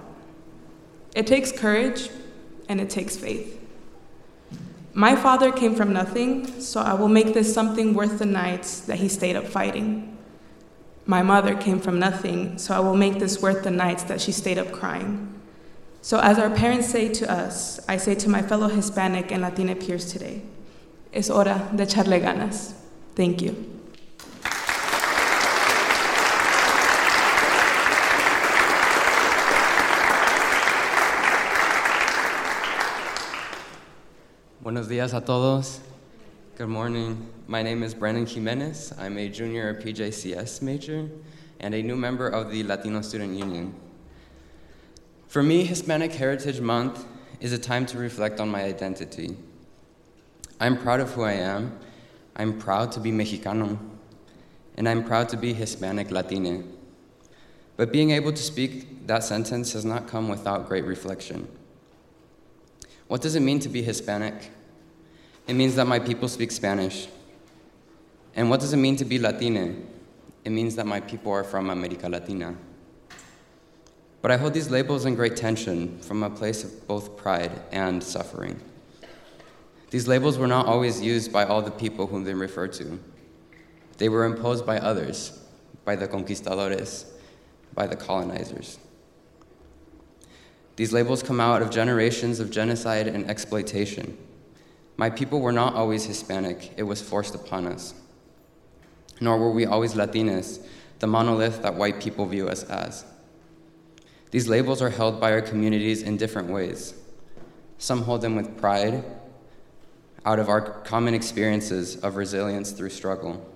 It 1.14 1.26
takes 1.26 1.52
courage 1.52 2.10
and 2.68 2.80
it 2.80 2.90
takes 2.90 3.16
faith. 3.16 3.60
My 4.96 5.14
father 5.14 5.52
came 5.52 5.74
from 5.74 5.92
nothing, 5.92 6.58
so 6.58 6.80
I 6.80 6.94
will 6.94 7.08
make 7.08 7.34
this 7.34 7.52
something 7.52 7.92
worth 7.92 8.18
the 8.18 8.24
nights 8.24 8.80
that 8.80 8.96
he 8.96 9.10
stayed 9.10 9.36
up 9.36 9.44
fighting. 9.44 10.16
My 11.04 11.22
mother 11.22 11.54
came 11.54 11.80
from 11.80 11.98
nothing, 11.98 12.56
so 12.56 12.72
I 12.72 12.80
will 12.80 12.96
make 12.96 13.18
this 13.18 13.42
worth 13.42 13.62
the 13.62 13.70
nights 13.70 14.04
that 14.04 14.22
she 14.22 14.32
stayed 14.32 14.56
up 14.56 14.72
crying. 14.72 15.38
So, 16.00 16.18
as 16.18 16.38
our 16.38 16.48
parents 16.48 16.88
say 16.88 17.12
to 17.12 17.30
us, 17.30 17.78
I 17.86 17.98
say 17.98 18.14
to 18.14 18.30
my 18.30 18.40
fellow 18.40 18.68
Hispanic 18.68 19.30
and 19.32 19.42
Latina 19.42 19.76
peers 19.76 20.10
today, 20.10 20.40
es 21.12 21.28
hora 21.28 21.70
de 21.76 21.84
echarle 21.84 22.18
ganas. 22.18 22.72
Thank 23.14 23.42
you. 23.42 23.75
Buenos 34.66 34.88
días 34.88 35.14
a 35.14 35.20
todos. 35.20 35.78
Good 36.56 36.68
morning. 36.68 37.30
My 37.46 37.62
name 37.62 37.84
is 37.84 37.94
Brandon 37.94 38.26
Jimenez. 38.26 38.94
I'm 38.98 39.16
a 39.16 39.28
junior 39.28 39.72
PJCS 39.80 40.60
major 40.60 41.08
and 41.60 41.72
a 41.72 41.80
new 41.80 41.94
member 41.94 42.26
of 42.26 42.50
the 42.50 42.64
Latino 42.64 43.00
Student 43.00 43.38
Union. 43.38 43.72
For 45.28 45.40
me, 45.40 45.62
Hispanic 45.62 46.12
Heritage 46.14 46.58
Month 46.60 47.04
is 47.38 47.52
a 47.52 47.58
time 47.60 47.86
to 47.86 47.96
reflect 47.98 48.40
on 48.40 48.48
my 48.48 48.64
identity. 48.64 49.36
I'm 50.58 50.76
proud 50.76 50.98
of 50.98 51.12
who 51.12 51.22
I 51.22 51.34
am 51.34 51.78
I'm 52.34 52.58
proud 52.58 52.90
to 52.90 52.98
be 52.98 53.12
Mexicano, 53.12 53.78
and 54.76 54.88
I'm 54.88 55.04
proud 55.04 55.28
to 55.28 55.36
be 55.36 55.54
Hispanic 55.54 56.10
Latina. 56.10 56.64
But 57.76 57.92
being 57.92 58.10
able 58.10 58.32
to 58.32 58.42
speak 58.42 59.06
that 59.06 59.22
sentence 59.22 59.74
has 59.74 59.84
not 59.84 60.08
come 60.08 60.28
without 60.28 60.66
great 60.66 60.86
reflection. 60.86 61.46
What 63.06 63.22
does 63.22 63.36
it 63.36 63.40
mean 63.42 63.60
to 63.60 63.68
be 63.68 63.82
Hispanic? 63.82 64.50
It 65.46 65.54
means 65.54 65.76
that 65.76 65.86
my 65.86 65.98
people 65.98 66.28
speak 66.28 66.50
Spanish. 66.50 67.08
And 68.34 68.50
what 68.50 68.60
does 68.60 68.72
it 68.72 68.78
mean 68.78 68.96
to 68.96 69.04
be 69.04 69.18
Latina? 69.18 69.74
It 70.44 70.50
means 70.50 70.76
that 70.76 70.86
my 70.86 71.00
people 71.00 71.32
are 71.32 71.44
from 71.44 71.70
America 71.70 72.08
Latina. 72.08 72.56
But 74.22 74.30
I 74.32 74.36
hold 74.36 74.54
these 74.54 74.70
labels 74.70 75.04
in 75.04 75.14
great 75.14 75.36
tension 75.36 75.98
from 76.00 76.22
a 76.22 76.30
place 76.30 76.64
of 76.64 76.86
both 76.88 77.16
pride 77.16 77.52
and 77.70 78.02
suffering. 78.02 78.60
These 79.90 80.08
labels 80.08 80.36
were 80.36 80.48
not 80.48 80.66
always 80.66 81.00
used 81.00 81.32
by 81.32 81.44
all 81.44 81.62
the 81.62 81.70
people 81.70 82.08
whom 82.08 82.24
they 82.24 82.34
refer 82.34 82.66
to. 82.68 82.98
They 83.98 84.08
were 84.08 84.24
imposed 84.24 84.66
by 84.66 84.78
others, 84.78 85.38
by 85.84 85.96
the 85.96 86.08
conquistadores, 86.08 87.06
by 87.72 87.86
the 87.86 87.96
colonizers. 87.96 88.78
These 90.74 90.92
labels 90.92 91.22
come 91.22 91.40
out 91.40 91.62
of 91.62 91.70
generations 91.70 92.40
of 92.40 92.50
genocide 92.50 93.06
and 93.06 93.30
exploitation. 93.30 94.18
My 94.96 95.10
people 95.10 95.40
were 95.40 95.52
not 95.52 95.74
always 95.74 96.04
Hispanic, 96.04 96.72
it 96.76 96.84
was 96.84 97.02
forced 97.02 97.34
upon 97.34 97.66
us. 97.66 97.94
Nor 99.20 99.38
were 99.38 99.50
we 99.50 99.66
always 99.66 99.94
Latinas, 99.94 100.64
the 100.98 101.06
monolith 101.06 101.62
that 101.62 101.74
white 101.74 102.00
people 102.00 102.26
view 102.26 102.48
us 102.48 102.64
as. 102.64 103.04
These 104.30 104.48
labels 104.48 104.80
are 104.80 104.90
held 104.90 105.20
by 105.20 105.32
our 105.32 105.42
communities 105.42 106.02
in 106.02 106.16
different 106.16 106.50
ways. 106.50 106.94
Some 107.78 108.02
hold 108.02 108.22
them 108.22 108.36
with 108.36 108.56
pride, 108.58 109.04
out 110.24 110.38
of 110.38 110.48
our 110.48 110.60
common 110.60 111.14
experiences 111.14 111.96
of 111.96 112.16
resilience 112.16 112.72
through 112.72 112.90
struggle. 112.90 113.46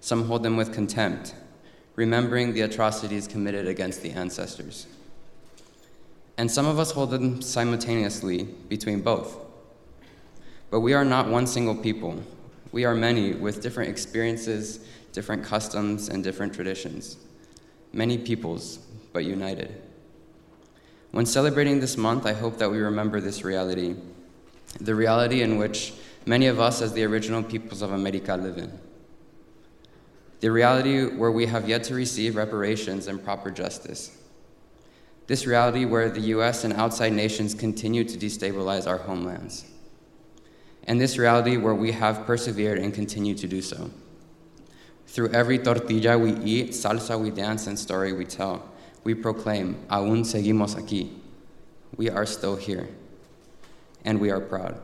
Some 0.00 0.26
hold 0.26 0.42
them 0.42 0.56
with 0.56 0.74
contempt, 0.74 1.34
remembering 1.94 2.52
the 2.52 2.62
atrocities 2.62 3.28
committed 3.28 3.66
against 3.66 4.02
the 4.02 4.10
ancestors. 4.10 4.86
And 6.36 6.50
some 6.50 6.66
of 6.66 6.78
us 6.78 6.90
hold 6.90 7.10
them 7.10 7.40
simultaneously 7.40 8.42
between 8.68 9.00
both. 9.00 9.38
But 10.72 10.80
we 10.80 10.94
are 10.94 11.04
not 11.04 11.28
one 11.28 11.46
single 11.46 11.74
people. 11.74 12.18
We 12.72 12.86
are 12.86 12.94
many 12.94 13.34
with 13.34 13.62
different 13.62 13.90
experiences, 13.90 14.80
different 15.12 15.44
customs, 15.44 16.08
and 16.08 16.24
different 16.24 16.54
traditions. 16.54 17.18
Many 17.92 18.16
peoples, 18.16 18.78
but 19.12 19.26
united. 19.26 19.82
When 21.10 21.26
celebrating 21.26 21.78
this 21.78 21.98
month, 21.98 22.24
I 22.24 22.32
hope 22.32 22.56
that 22.56 22.70
we 22.70 22.78
remember 22.78 23.20
this 23.20 23.44
reality 23.44 23.96
the 24.80 24.94
reality 24.94 25.42
in 25.42 25.58
which 25.58 25.92
many 26.24 26.46
of 26.46 26.58
us, 26.58 26.80
as 26.80 26.94
the 26.94 27.04
original 27.04 27.42
peoples 27.42 27.82
of 27.82 27.92
America, 27.92 28.34
live 28.34 28.56
in. 28.56 28.72
The 30.40 30.50
reality 30.50 31.04
where 31.04 31.30
we 31.30 31.44
have 31.44 31.68
yet 31.68 31.84
to 31.84 31.94
receive 31.94 32.36
reparations 32.36 33.06
and 33.08 33.22
proper 33.22 33.50
justice. 33.50 34.16
This 35.26 35.46
reality 35.46 35.84
where 35.84 36.08
the 36.08 36.22
US 36.36 36.64
and 36.64 36.72
outside 36.72 37.12
nations 37.12 37.52
continue 37.52 38.04
to 38.04 38.16
destabilize 38.16 38.86
our 38.86 38.96
homelands. 38.96 39.66
And 40.86 41.00
this 41.00 41.16
reality 41.16 41.56
where 41.56 41.74
we 41.74 41.92
have 41.92 42.26
persevered 42.26 42.78
and 42.78 42.92
continue 42.92 43.34
to 43.34 43.46
do 43.46 43.62
so. 43.62 43.90
Through 45.06 45.32
every 45.32 45.58
tortilla 45.58 46.18
we 46.18 46.32
eat, 46.38 46.70
salsa 46.70 47.20
we 47.20 47.30
dance, 47.30 47.66
and 47.66 47.78
story 47.78 48.12
we 48.12 48.24
tell, 48.24 48.66
we 49.04 49.14
proclaim, 49.14 49.84
aún 49.90 50.24
seguimos 50.24 50.74
aquí. 50.74 51.10
We 51.96 52.08
are 52.08 52.24
still 52.24 52.56
here 52.56 52.88
and 54.04 54.20
we 54.20 54.30
are 54.30 54.40
proud. 54.40 54.80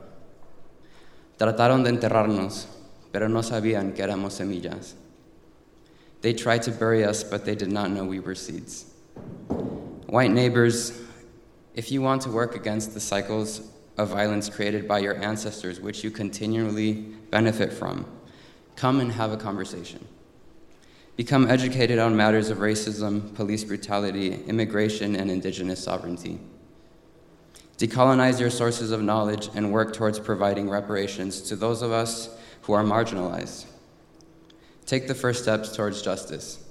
Trataron 1.38 1.85
de 1.85 1.90
enterrarnos, 1.90 2.67
pero 3.12 3.28
no 3.28 3.40
sabían 3.40 3.95
que 3.95 4.05
éramos 4.05 4.33
semillas. 4.33 4.95
They 6.21 6.33
tried 6.33 6.62
to 6.64 6.73
bury 6.73 7.05
us, 7.05 7.23
but 7.23 7.45
they 7.45 7.55
did 7.55 7.71
not 7.71 7.90
know 7.90 8.05
we 8.05 8.21
were 8.21 8.35
seeds. 8.35 8.87
White 10.07 10.33
neighbors, 10.33 11.00
if 11.75 11.93
you 11.93 12.02
want 12.02 12.23
to 12.23 12.31
work 12.31 12.55
against 12.57 12.93
the 12.93 13.00
cycles 13.00 13.61
of 13.99 14.09
violence 14.09 14.49
created 14.49 14.87
by 14.87 15.00
your 15.00 15.17
ancestors, 15.17 15.81
which 15.81 16.05
you 16.05 16.11
continually 16.11 16.93
benefit 17.31 17.73
from, 17.73 18.07
come 18.76 19.00
and 19.00 19.12
have 19.12 19.33
a 19.33 19.37
conversation. 19.37 20.07
Become 21.17 21.50
educated 21.50 21.99
on 21.99 22.17
matters 22.17 22.49
of 22.49 22.59
racism, 22.59 23.35
police 23.35 23.64
brutality, 23.64 24.45
immigration, 24.47 25.17
and 25.17 25.31
indigenous 25.31 25.83
sovereignty. 25.83 26.38
Decolonize 27.76 28.38
your 28.38 28.50
sources 28.50 28.93
of 28.93 29.02
knowledge 29.02 29.50
and 29.55 29.73
work 29.73 29.93
towards 29.93 30.21
providing 30.21 30.71
reparations 30.71 31.43
to 31.43 31.57
those 31.57 31.83
of 31.83 31.90
us 31.90 32.37
who 32.62 32.73
are 32.73 32.85
marginalized. 32.85 33.67
Take 34.87 35.09
the 35.09 35.14
first 35.14 35.43
steps 35.43 35.75
towards 35.75 36.02
justice. 36.02 36.64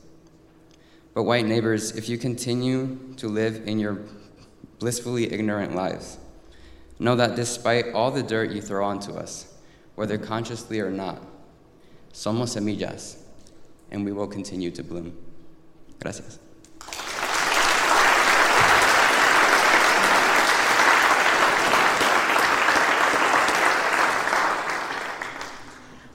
But, 1.13 1.23
white 1.23 1.45
neighbors, 1.45 1.95
if 1.95 2.07
you 2.07 2.17
continue 2.17 3.13
to 3.17 3.27
live 3.27 3.67
in 3.67 3.79
your 3.79 3.99
blissfully 4.79 5.31
ignorant 5.31 5.75
lives, 5.75 6.17
know 6.99 7.15
that 7.15 7.35
despite 7.35 7.93
all 7.93 8.11
the 8.11 8.23
dirt 8.23 8.51
you 8.51 8.61
throw 8.61 8.85
onto 8.85 9.13
us, 9.13 9.53
whether 9.95 10.17
consciously 10.17 10.79
or 10.79 10.89
not, 10.89 11.21
somos 12.13 12.55
semillas, 12.55 13.17
and 13.91 14.03
we 14.03 14.11
will 14.11 14.27
continue 14.27 14.71
to 14.71 14.83
bloom. 14.83 15.15
Gracias. 15.99 16.39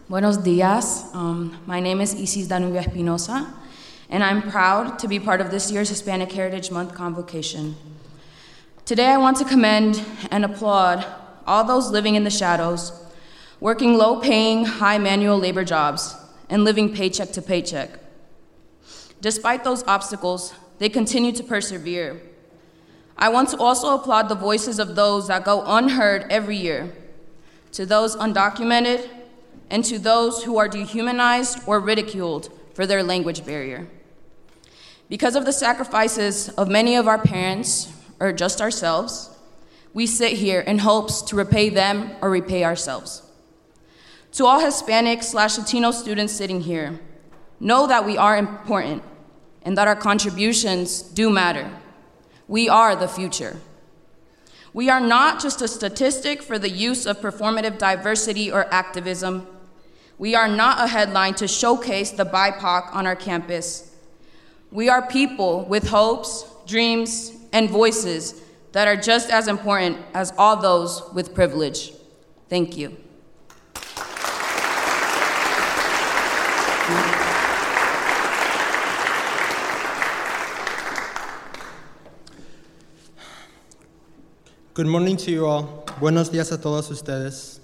Buenos 0.09 0.37
dias. 0.37 1.05
Um, 1.15 1.59
my 1.65 1.81
name 1.81 2.03
is 2.03 2.15
Isis 2.15 2.47
Danubia 2.47 2.87
Espinosa, 2.87 3.55
and 4.11 4.23
I'm 4.23 4.43
proud 4.43 4.99
to 4.99 5.09
be 5.09 5.19
part 5.19 5.41
of 5.41 5.51
this 5.51 5.73
year's 5.73 5.89
Hispanic 5.89 6.31
Heritage 6.33 6.71
Month 6.71 6.95
convocation. 6.95 7.77
Today, 8.85 9.07
I 9.07 9.17
want 9.17 9.37
to 9.37 9.45
commend 9.45 10.05
and 10.33 10.45
applaud 10.45 11.07
all 11.47 11.63
those 11.63 11.91
living 11.91 12.17
in 12.17 12.25
the 12.25 12.31
shadows, 12.31 12.93
working 13.61 13.97
low 13.97 14.19
paying, 14.21 14.65
high 14.65 14.99
manual 14.99 15.39
labor 15.39 15.65
jobs, 15.65 16.17
and 16.51 16.65
living 16.65 16.93
paycheck 16.93 17.31
to 17.33 17.43
paycheck. 17.43 17.91
Despite 19.21 19.63
those 19.63 19.85
obstacles, 19.85 20.53
they 20.81 20.89
continue 20.89 21.31
to 21.31 21.45
persevere. 21.45 22.21
I 23.17 23.29
want 23.29 23.51
to 23.51 23.59
also 23.59 23.95
applaud 23.95 24.29
the 24.29 24.35
voices 24.35 24.81
of 24.81 24.97
those 24.97 25.29
that 25.29 25.45
go 25.45 25.63
unheard 25.65 26.27
every 26.29 26.57
year, 26.57 26.93
to 27.71 27.87
those 27.87 28.17
undocumented, 28.17 29.09
and 29.71 29.85
to 29.85 29.97
those 29.97 30.43
who 30.43 30.59
are 30.59 30.67
dehumanized 30.67 31.61
or 31.69 31.79
ridiculed 31.79 32.51
for 32.75 32.85
their 32.85 33.05
language 33.05 33.47
barrier. 33.47 33.87
Because 35.09 35.37
of 35.37 35.45
the 35.45 35.53
sacrifices 35.53 36.49
of 36.49 36.69
many 36.69 36.97
of 36.97 37.07
our 37.07 37.19
parents, 37.19 37.93
or 38.23 38.33
just 38.33 38.61
ourselves, 38.61 39.31
we 39.93 40.07
sit 40.07 40.35
here 40.35 40.61
in 40.61 40.79
hopes 40.79 41.23
to 41.23 41.35
repay 41.35 41.69
them 41.69 42.13
or 42.23 42.31
repay 42.31 42.63
ourselves. 42.63 43.23
To 44.35 44.47
all 44.47 44.61
Hispanic 44.61 45.25
slash 45.25 45.59
Latino 45.59 45.91
students 45.91 46.33
sitting 46.33 46.61
here, 46.61 47.01
know 47.59 47.89
that 47.89 48.07
we 48.07 48.17
are 48.17 48.37
important 48.37 49.03
and 49.63 49.77
that 49.77 49.89
our 49.89 49.97
contributions 49.97 51.03
do 51.03 51.31
matter. 51.31 51.69
We 52.47 52.69
are 52.69 52.95
the 52.95 53.09
future. 53.09 53.57
We 54.73 54.89
are 54.89 55.01
not 55.01 55.43
just 55.43 55.61
a 55.61 55.67
statistic 55.67 56.43
for 56.43 56.61
the 56.61 56.71
use 56.71 57.07
of 57.07 57.21
performative 57.21 57.77
diversity 57.77 58.53
or 58.53 58.73
activism. 58.73 59.49
We 60.17 60.37
are 60.37 60.49
not 60.49 60.81
a 60.81 60.87
headline 60.87 61.35
to 61.35 61.49
showcase 61.49 62.13
the 62.13 62.25
BIPOC 62.25 62.95
on 62.95 63.05
our 63.05 63.17
campus. 63.17 63.95
We 64.71 64.89
are 64.89 65.07
people 65.09 65.65
with 65.65 65.89
hopes, 65.89 66.47
dreams, 66.67 67.33
and 67.53 67.69
voices 67.71 68.41
that 68.73 68.89
are 68.89 68.97
just 68.97 69.31
as 69.31 69.49
important 69.49 69.99
as 70.15 70.33
all 70.39 70.57
those 70.57 71.03
with 71.13 71.35
privilege. 71.35 71.93
Thank 72.49 72.77
you. 72.77 72.97
Good 84.75 84.87
morning 84.87 85.19
to 85.19 85.31
you 85.31 85.47
all. 85.47 85.85
Buenos 86.01 86.31
días 86.31 86.51
a 86.51 86.57
todos 86.57 86.91
ustedes. 86.91 87.61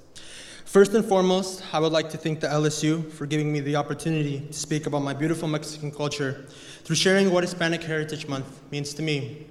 First 0.67 0.93
and 0.93 1.03
foremost, 1.03 1.63
I 1.73 1.81
would 1.81 1.91
like 1.91 2.11
to 2.11 2.19
thank 2.19 2.41
the 2.41 2.49
LSU 2.49 3.11
for 3.11 3.25
giving 3.25 3.51
me 3.51 3.61
the 3.61 3.77
opportunity 3.77 4.41
to 4.41 4.53
speak 4.53 4.85
about 4.87 5.03
my 5.03 5.15
beautiful 5.15 5.49
Mexican 5.49 5.91
culture 5.91 6.45
through 6.85 6.97
sharing 6.97 7.33
what 7.33 7.45
Hispanic 7.45 7.83
Heritage 7.83 8.29
Month 8.29 8.61
means 8.71 8.93
to 8.93 9.03
me. 9.03 9.47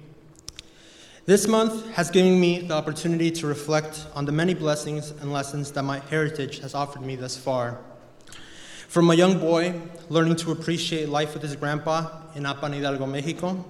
This 1.28 1.46
month 1.46 1.86
has 1.90 2.10
given 2.10 2.40
me 2.40 2.60
the 2.60 2.72
opportunity 2.72 3.30
to 3.32 3.46
reflect 3.46 4.06
on 4.14 4.24
the 4.24 4.32
many 4.32 4.54
blessings 4.54 5.10
and 5.10 5.30
lessons 5.30 5.70
that 5.72 5.82
my 5.82 5.98
heritage 6.08 6.60
has 6.60 6.74
offered 6.74 7.02
me 7.02 7.16
thus 7.16 7.36
far. 7.36 7.80
From 8.88 9.10
a 9.10 9.14
young 9.14 9.38
boy 9.38 9.78
learning 10.08 10.36
to 10.36 10.52
appreciate 10.52 11.10
life 11.10 11.34
with 11.34 11.42
his 11.42 11.54
grandpa 11.54 12.22
in 12.34 12.44
Apan 12.44 12.72
Hidalgo, 12.72 13.04
Mexico, 13.04 13.62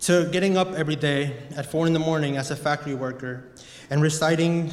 to 0.00 0.28
getting 0.32 0.56
up 0.56 0.72
every 0.72 0.96
day 0.96 1.36
at 1.54 1.70
four 1.70 1.86
in 1.86 1.92
the 1.92 2.00
morning 2.00 2.36
as 2.36 2.50
a 2.50 2.56
factory 2.56 2.94
worker 2.94 3.52
and 3.88 4.02
reciting 4.02 4.72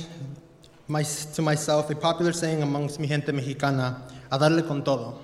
my, 0.88 1.04
to 1.04 1.44
myself 1.44 1.92
a 1.92 1.96
popular 1.96 2.34
saying 2.34 2.64
amongst 2.64 3.00
mi 3.00 3.06
gente 3.06 3.32
mexicana, 3.32 4.02
a 4.32 4.40
darle 4.40 4.68
con 4.68 4.84
todo. 4.84 5.20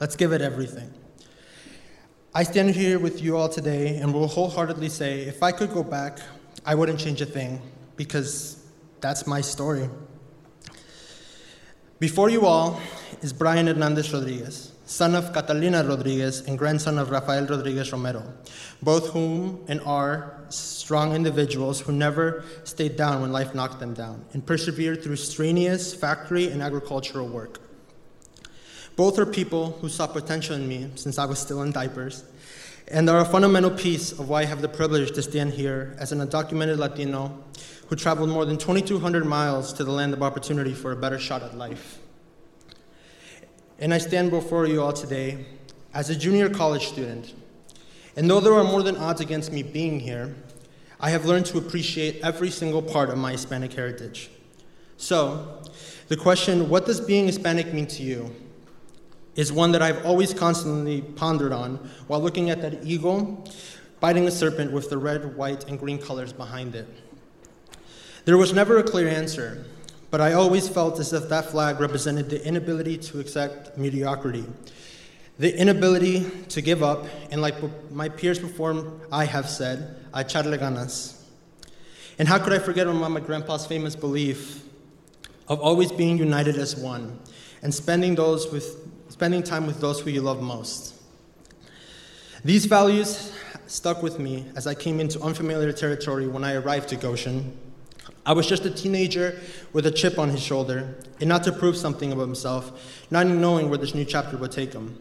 Let's 0.00 0.16
give 0.16 0.32
it 0.32 0.40
everything. 0.40 0.94
I 2.34 2.42
stand 2.44 2.70
here 2.70 2.98
with 2.98 3.20
you 3.20 3.36
all 3.36 3.50
today 3.50 3.98
and 3.98 4.14
will 4.14 4.28
wholeheartedly 4.28 4.88
say 4.88 5.24
if 5.24 5.42
I 5.42 5.52
could 5.52 5.74
go 5.74 5.82
back, 5.82 6.20
I 6.68 6.74
wouldn't 6.74 7.00
change 7.00 7.22
a 7.22 7.24
thing 7.24 7.62
because 7.96 8.62
that's 9.00 9.26
my 9.26 9.40
story. 9.40 9.88
Before 11.98 12.28
you 12.28 12.44
all 12.44 12.78
is 13.22 13.32
Brian 13.32 13.68
Hernandez 13.68 14.12
Rodriguez, 14.12 14.72
son 14.84 15.14
of 15.14 15.32
Catalina 15.32 15.82
Rodriguez 15.82 16.42
and 16.42 16.58
grandson 16.58 16.98
of 16.98 17.08
Rafael 17.08 17.46
Rodriguez 17.46 17.90
Romero, 17.90 18.22
both 18.82 19.08
whom 19.08 19.64
and 19.68 19.80
are 19.86 20.44
strong 20.50 21.14
individuals 21.14 21.80
who 21.80 21.92
never 21.92 22.44
stayed 22.64 22.96
down 22.96 23.22
when 23.22 23.32
life 23.32 23.54
knocked 23.54 23.80
them 23.80 23.94
down 23.94 24.26
and 24.34 24.44
persevered 24.44 25.02
through 25.02 25.16
strenuous 25.16 25.94
factory 25.94 26.50
and 26.50 26.60
agricultural 26.60 27.28
work. 27.28 27.60
Both 28.94 29.18
are 29.18 29.24
people 29.24 29.78
who 29.80 29.88
saw 29.88 30.06
potential 30.06 30.54
in 30.54 30.68
me 30.68 30.90
since 30.96 31.18
I 31.18 31.24
was 31.24 31.38
still 31.38 31.62
in 31.62 31.72
diapers 31.72 32.24
and 32.90 33.08
are 33.10 33.20
a 33.20 33.24
fundamental 33.24 33.70
piece 33.70 34.12
of 34.12 34.28
why 34.28 34.42
I 34.42 34.44
have 34.46 34.62
the 34.62 34.68
privilege 34.68 35.12
to 35.12 35.22
stand 35.22 35.52
here 35.52 35.94
as 35.98 36.12
an 36.12 36.26
undocumented 36.26 36.78
Latino 36.78 37.44
who 37.88 37.96
traveled 37.96 38.30
more 38.30 38.44
than 38.44 38.56
2,200 38.56 39.26
miles 39.26 39.72
to 39.74 39.84
the 39.84 39.90
land 39.90 40.14
of 40.14 40.22
opportunity 40.22 40.72
for 40.72 40.92
a 40.92 40.96
better 40.96 41.18
shot 41.18 41.42
at 41.42 41.56
life. 41.56 41.98
And 43.78 43.92
I 43.92 43.98
stand 43.98 44.30
before 44.30 44.66
you 44.66 44.82
all 44.82 44.92
today 44.92 45.46
as 45.92 46.10
a 46.10 46.16
junior 46.16 46.48
college 46.48 46.88
student. 46.88 47.34
And 48.16 48.28
though 48.28 48.40
there 48.40 48.54
are 48.54 48.64
more 48.64 48.82
than 48.82 48.96
odds 48.96 49.20
against 49.20 49.52
me 49.52 49.62
being 49.62 50.00
here, 50.00 50.34
I 51.00 51.10
have 51.10 51.26
learned 51.26 51.46
to 51.46 51.58
appreciate 51.58 52.20
every 52.24 52.50
single 52.50 52.82
part 52.82 53.10
of 53.10 53.18
my 53.18 53.32
Hispanic 53.32 53.72
heritage. 53.72 54.30
So, 54.96 55.62
the 56.08 56.16
question, 56.16 56.68
what 56.68 56.86
does 56.86 57.00
being 57.00 57.26
Hispanic 57.26 57.72
mean 57.72 57.86
to 57.88 58.02
you, 58.02 58.34
is 59.38 59.52
one 59.52 59.70
that 59.70 59.80
I've 59.80 60.04
always 60.04 60.34
constantly 60.34 61.00
pondered 61.00 61.52
on 61.52 61.76
while 62.08 62.20
looking 62.20 62.50
at 62.50 62.60
that 62.62 62.84
eagle 62.84 63.48
biting 64.00 64.26
a 64.26 64.32
serpent 64.32 64.72
with 64.72 64.90
the 64.90 64.98
red, 64.98 65.36
white, 65.36 65.68
and 65.68 65.78
green 65.78 65.96
colors 65.96 66.32
behind 66.32 66.74
it. 66.74 66.88
There 68.24 68.36
was 68.36 68.52
never 68.52 68.78
a 68.78 68.82
clear 68.82 69.08
answer, 69.08 69.64
but 70.10 70.20
I 70.20 70.32
always 70.32 70.68
felt 70.68 70.98
as 70.98 71.12
if 71.12 71.28
that 71.28 71.46
flag 71.46 71.78
represented 71.78 72.28
the 72.28 72.44
inability 72.44 72.98
to 72.98 73.20
accept 73.20 73.78
mediocrity, 73.78 74.44
the 75.38 75.56
inability 75.56 76.28
to 76.48 76.60
give 76.60 76.82
up, 76.82 77.06
and 77.30 77.40
like 77.40 77.54
my 77.92 78.08
peers 78.08 78.40
before 78.40 78.92
I 79.12 79.24
have 79.24 79.48
said, 79.48 80.04
I 80.12 80.24
ganas. 80.24 81.22
And 82.18 82.26
how 82.26 82.40
could 82.40 82.52
I 82.52 82.58
forget 82.58 82.88
about 82.88 83.12
my 83.12 83.20
grandpa's 83.20 83.66
famous 83.66 83.94
belief 83.94 84.64
of 85.46 85.60
always 85.60 85.92
being 85.92 86.18
united 86.18 86.56
as 86.56 86.74
one 86.74 87.20
and 87.62 87.72
spending, 87.72 88.16
those 88.16 88.50
with, 88.52 88.88
spending 89.18 89.42
time 89.42 89.66
with 89.66 89.80
those 89.80 90.00
who 90.00 90.10
you 90.10 90.22
love 90.22 90.40
most? 90.40 90.94
These 92.44 92.66
values 92.66 93.32
stuck 93.66 94.02
with 94.02 94.18
me 94.18 94.46
as 94.54 94.66
I 94.66 94.74
came 94.74 95.00
into 95.00 95.20
unfamiliar 95.20 95.72
territory 95.72 96.28
when 96.28 96.44
I 96.44 96.54
arrived 96.54 96.88
to 96.90 96.96
Goshen 96.96 97.58
I 98.28 98.32
was 98.32 98.46
just 98.46 98.66
a 98.66 98.70
teenager 98.70 99.40
with 99.72 99.86
a 99.86 99.90
chip 99.90 100.18
on 100.18 100.28
his 100.28 100.42
shoulder, 100.42 100.94
and 101.18 101.30
not 101.30 101.44
to 101.44 101.52
prove 101.52 101.78
something 101.78 102.12
of 102.12 102.18
himself, 102.18 103.06
not 103.10 103.26
knowing 103.26 103.70
where 103.70 103.78
this 103.78 103.94
new 103.94 104.04
chapter 104.04 104.36
would 104.36 104.52
take 104.52 104.74
him. 104.74 105.00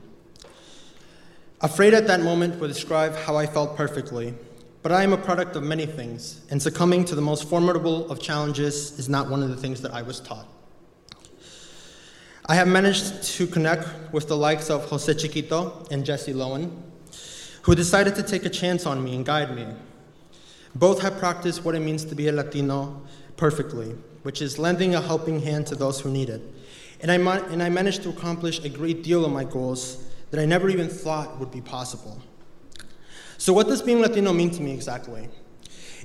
Afraid 1.59 1.93
at 1.93 2.07
that 2.07 2.21
moment 2.21 2.57
would 2.61 2.69
describe 2.69 3.17
how 3.17 3.35
I 3.35 3.45
felt 3.45 3.75
perfectly, 3.75 4.33
but 4.81 4.93
I 4.93 5.03
am 5.03 5.11
a 5.11 5.17
product 5.17 5.57
of 5.57 5.63
many 5.63 5.85
things, 5.85 6.39
and 6.49 6.61
succumbing 6.61 7.03
to 7.05 7.15
the 7.15 7.21
most 7.21 7.49
formidable 7.49 8.09
of 8.09 8.21
challenges 8.21 8.97
is 8.97 9.09
not 9.09 9.29
one 9.29 9.43
of 9.43 9.49
the 9.49 9.57
things 9.57 9.81
that 9.81 9.93
I 9.93 10.03
was 10.03 10.21
taught. 10.21 10.47
I 12.49 12.55
have 12.55 12.69
managed 12.69 13.23
to 13.23 13.45
connect 13.45 13.89
with 14.13 14.29
the 14.29 14.37
likes 14.37 14.69
of 14.69 14.85
Jose 14.85 15.13
Chiquito 15.15 15.85
and 15.91 16.05
Jesse 16.05 16.31
Lowen, 16.31 16.71
who 17.63 17.75
decided 17.75 18.15
to 18.15 18.23
take 18.23 18.45
a 18.45 18.49
chance 18.49 18.85
on 18.85 19.03
me 19.03 19.15
and 19.15 19.25
guide 19.25 19.53
me. 19.53 19.67
Both 20.73 21.01
have 21.01 21.17
practiced 21.17 21.65
what 21.65 21.75
it 21.75 21.81
means 21.81 22.05
to 22.05 22.15
be 22.15 22.29
a 22.29 22.31
Latino 22.31 23.01
perfectly, 23.35 23.97
which 24.23 24.41
is 24.41 24.57
lending 24.57 24.95
a 24.95 25.01
helping 25.01 25.41
hand 25.41 25.67
to 25.67 25.75
those 25.75 25.99
who 25.99 26.09
need 26.09 26.29
it. 26.29 26.41
And 27.01 27.11
I, 27.11 27.15
and 27.51 27.61
I 27.61 27.67
managed 27.67 28.03
to 28.03 28.09
accomplish 28.09 28.63
a 28.63 28.69
great 28.69 29.03
deal 29.03 29.25
of 29.25 29.31
my 29.33 29.43
goals 29.43 30.05
that 30.31 30.39
I 30.39 30.45
never 30.45 30.69
even 30.69 30.87
thought 30.87 31.37
would 31.41 31.51
be 31.51 31.59
possible. 31.59 32.21
So, 33.37 33.51
what 33.51 33.67
does 33.67 33.81
being 33.81 33.99
Latino 33.99 34.31
mean 34.31 34.51
to 34.51 34.61
me 34.61 34.71
exactly? 34.71 35.27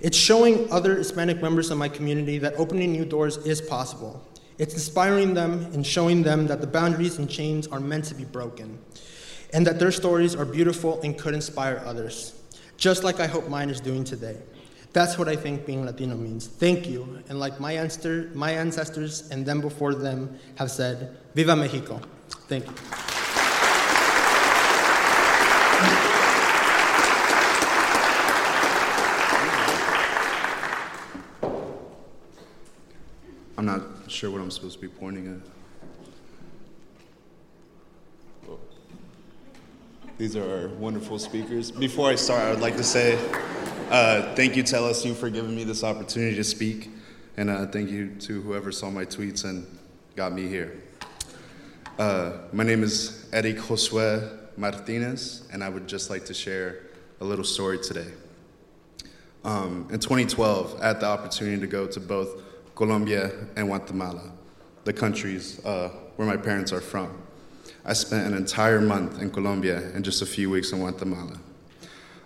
It's 0.00 0.16
showing 0.16 0.70
other 0.72 0.96
Hispanic 0.96 1.40
members 1.40 1.70
of 1.70 1.78
my 1.78 1.88
community 1.88 2.38
that 2.38 2.54
opening 2.56 2.90
new 2.90 3.04
doors 3.04 3.36
is 3.46 3.60
possible. 3.60 4.26
It's 4.58 4.74
inspiring 4.74 5.34
them 5.34 5.64
and 5.72 5.86
showing 5.86 6.22
them 6.22 6.46
that 6.46 6.60
the 6.60 6.66
boundaries 6.66 7.18
and 7.18 7.28
chains 7.28 7.66
are 7.66 7.80
meant 7.80 8.04
to 8.06 8.14
be 8.14 8.24
broken, 8.24 8.78
and 9.52 9.66
that 9.66 9.78
their 9.78 9.92
stories 9.92 10.34
are 10.34 10.44
beautiful 10.44 11.00
and 11.02 11.18
could 11.18 11.34
inspire 11.34 11.82
others, 11.84 12.34
just 12.76 13.04
like 13.04 13.20
I 13.20 13.26
hope 13.26 13.48
mine 13.48 13.70
is 13.70 13.80
doing 13.80 14.04
today. 14.04 14.36
That's 14.92 15.16
what 15.16 15.28
I 15.28 15.36
think 15.36 15.64
being 15.64 15.86
Latino 15.86 16.16
means. 16.16 16.46
Thank 16.46 16.86
you. 16.86 17.22
And 17.28 17.40
like 17.40 17.58
my, 17.58 17.72
ancestor, 17.72 18.30
my 18.34 18.52
ancestors 18.52 19.30
and 19.30 19.46
them 19.46 19.60
before 19.60 19.94
them 19.94 20.38
have 20.56 20.70
said, 20.70 21.16
Viva 21.34 21.56
Mexico. 21.56 22.00
Thank 22.48 22.66
you. 22.66 23.11
sure 34.12 34.30
what 34.30 34.40
I'm 34.40 34.50
supposed 34.50 34.74
to 34.74 34.80
be 34.80 34.88
pointing 34.88 35.26
at. 35.26 35.40
These 40.18 40.36
are 40.36 40.62
our 40.62 40.68
wonderful 40.68 41.18
speakers. 41.18 41.70
Before 41.70 42.10
I 42.10 42.14
start, 42.14 42.42
I 42.42 42.50
would 42.50 42.60
like 42.60 42.76
to 42.76 42.84
say 42.84 43.18
uh, 43.90 44.34
thank 44.34 44.54
you 44.54 44.62
to 44.62 44.76
LSU 44.76 45.16
for 45.16 45.30
giving 45.30 45.56
me 45.56 45.64
this 45.64 45.82
opportunity 45.82 46.36
to 46.36 46.44
speak, 46.44 46.90
and 47.36 47.48
uh, 47.48 47.66
thank 47.66 47.90
you 47.90 48.10
to 48.20 48.42
whoever 48.42 48.70
saw 48.70 48.90
my 48.90 49.04
tweets 49.04 49.44
and 49.44 49.66
got 50.14 50.32
me 50.32 50.46
here. 50.46 50.82
Uh, 51.98 52.32
my 52.52 52.64
name 52.64 52.82
is 52.82 53.26
Eric 53.32 53.56
Josue 53.56 54.38
Martinez, 54.58 55.48
and 55.52 55.64
I 55.64 55.70
would 55.70 55.88
just 55.88 56.10
like 56.10 56.26
to 56.26 56.34
share 56.34 56.82
a 57.20 57.24
little 57.24 57.44
story 57.44 57.78
today. 57.78 58.12
Um, 59.44 59.88
in 59.90 59.98
2012, 59.98 60.80
I 60.80 60.88
had 60.88 61.00
the 61.00 61.06
opportunity 61.06 61.60
to 61.60 61.66
go 61.66 61.86
to 61.86 61.98
both 61.98 62.51
Colombia 62.74 63.32
and 63.56 63.68
Guatemala, 63.68 64.32
the 64.84 64.92
countries 64.92 65.64
uh, 65.64 65.90
where 66.16 66.26
my 66.26 66.36
parents 66.36 66.72
are 66.72 66.80
from. 66.80 67.22
I 67.84 67.92
spent 67.92 68.26
an 68.26 68.36
entire 68.36 68.80
month 68.80 69.20
in 69.20 69.30
Colombia 69.30 69.78
and 69.94 70.04
just 70.04 70.22
a 70.22 70.26
few 70.26 70.50
weeks 70.50 70.72
in 70.72 70.78
Guatemala. 70.78 71.38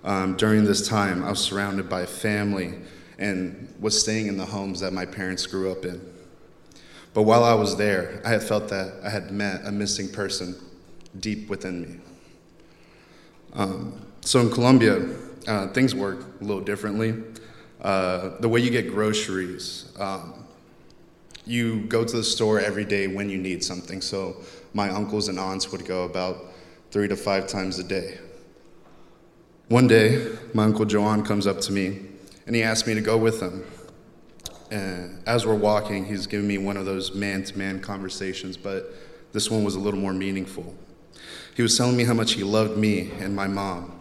Um, 0.05 0.37
during 0.37 0.65
this 0.65 0.87
time, 0.87 1.25
I 1.25 1.31
was 1.31 1.41
surrounded 1.41 1.89
by 1.89 2.07
family 2.07 2.75
and 3.19 3.75
was 3.81 4.01
staying 4.01 4.27
in 4.27 4.37
the 4.37 4.45
homes 4.45 4.81
that 4.81 4.93
my 4.93 5.07
parents 5.07 5.47
grew 5.47 5.73
up 5.73 5.85
in. 5.85 6.01
But 7.15 7.23
while 7.23 7.45
I 7.45 7.55
was 7.55 7.77
there, 7.77 8.21
I 8.25 8.29
had 8.29 8.43
felt 8.43 8.69
that 8.69 9.01
I 9.03 9.09
had 9.09 9.31
met 9.31 9.65
a 9.65 9.73
missing 9.73 10.09
person 10.09 10.55
deep 11.19 11.49
within 11.49 11.81
me. 11.81 12.01
Um, 13.55 14.01
so 14.21 14.41
in 14.41 14.51
Colombia, 14.51 15.09
uh, 15.49 15.69
things 15.69 15.95
work 15.95 16.27
a 16.41 16.45
little 16.45 16.61
differently. 16.61 17.15
Uh, 17.81 18.39
the 18.41 18.49
way 18.49 18.61
you 18.61 18.71
get 18.71 18.89
groceries, 18.89 19.93
um, 19.99 20.47
you 21.45 21.81
go 21.87 22.05
to 22.05 22.17
the 22.17 22.25
store 22.25 22.59
every 22.61 22.85
day 22.85 23.07
when 23.07 23.31
you 23.31 23.39
need 23.39 23.63
something. 23.63 24.01
So 24.01 24.37
my 24.75 24.91
uncles 24.91 25.29
and 25.29 25.39
aunts 25.39 25.71
would 25.71 25.85
go 25.85 26.05
about 26.05 26.45
three 26.91 27.09
to 27.09 27.17
five 27.17 27.47
times 27.47 27.79
a 27.79 27.85
day. 27.85 28.19
One 29.69 29.87
day, 29.89 30.37
my 30.55 30.65
uncle 30.65 30.85
Joan 30.85 31.25
comes 31.25 31.47
up 31.47 31.61
to 31.63 31.73
me 31.73 32.01
and 32.47 32.55
he 32.55 32.63
asked 32.63 32.87
me 32.87 32.95
to 32.95 33.01
go 33.01 33.17
with 33.17 33.41
him. 33.41 33.65
And 34.71 35.23
as 35.27 35.47
we're 35.47 35.55
walking, 35.55 36.05
he's 36.05 36.27
giving 36.27 36.49
me 36.49 36.59
one 36.59 36.77
of 36.77 36.87
those 36.87 37.15
man 37.15 37.45
to 37.45 37.59
man 37.59 37.81
conversations, 37.81 38.57
but 38.57 38.93
this 39.33 39.51
one 39.51 39.65
was 39.65 39.75
a 39.75 39.81
little 39.81 40.01
more 40.01 40.13
meaningful. 40.13 40.75
He 41.55 41.63
was 41.63 41.77
telling 41.77 41.97
me 41.97 42.05
how 42.05 42.15
much 42.15 42.33
he 42.33 42.43
loved 42.43 42.77
me 42.77 43.11
and 43.19 43.35
my 43.35 43.47
mom. 43.47 43.96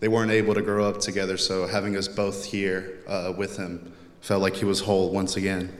They 0.00 0.08
weren't 0.08 0.30
able 0.30 0.54
to 0.54 0.62
grow 0.62 0.88
up 0.88 1.00
together, 1.00 1.36
so 1.36 1.66
having 1.66 1.96
us 1.96 2.06
both 2.06 2.44
here 2.44 2.98
uh, 3.06 3.32
with 3.36 3.56
him 3.56 3.92
felt 4.20 4.42
like 4.42 4.56
he 4.56 4.64
was 4.64 4.80
whole 4.80 5.10
once 5.10 5.36
again. 5.36 5.74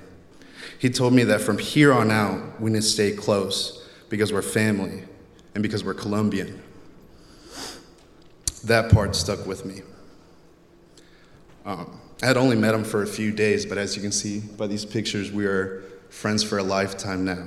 He 0.79 0.91
told 0.91 1.13
me 1.13 1.25
that 1.25 1.41
from 1.41 1.59
here 1.59 1.93
on 1.93 2.11
out, 2.11 2.61
we 2.61 2.71
need 2.71 2.79
to 2.79 2.83
stay 2.83 3.13
close 3.13 3.87
because 4.09 4.33
we're 4.33 4.43
family 4.43 5.05
and 5.55 5.63
because 5.63 5.85
we're 5.85 5.95
Colombian. 5.95 6.63
That 8.65 8.91
part 8.91 9.15
stuck 9.15 9.47
with 9.47 9.65
me. 9.65 9.83
Um, 11.65 12.01
I 12.23 12.27
had 12.27 12.37
only 12.37 12.57
met 12.57 12.75
him 12.75 12.85
for 12.85 13.03
a 13.03 13.07
few 13.07 13.33
days, 13.33 13.67
but 13.67 13.77
as 13.79 13.97
you 13.97 14.03
can 14.03 14.13
see 14.13 14.41
by 14.41 14.67
these 14.67 14.85
pictures, 14.85 15.31
we 15.31 15.45
are 15.45 15.83
friends 16.09 16.43
for 16.43 16.59
a 16.59 16.63
lifetime 16.63 17.25
now. 17.25 17.47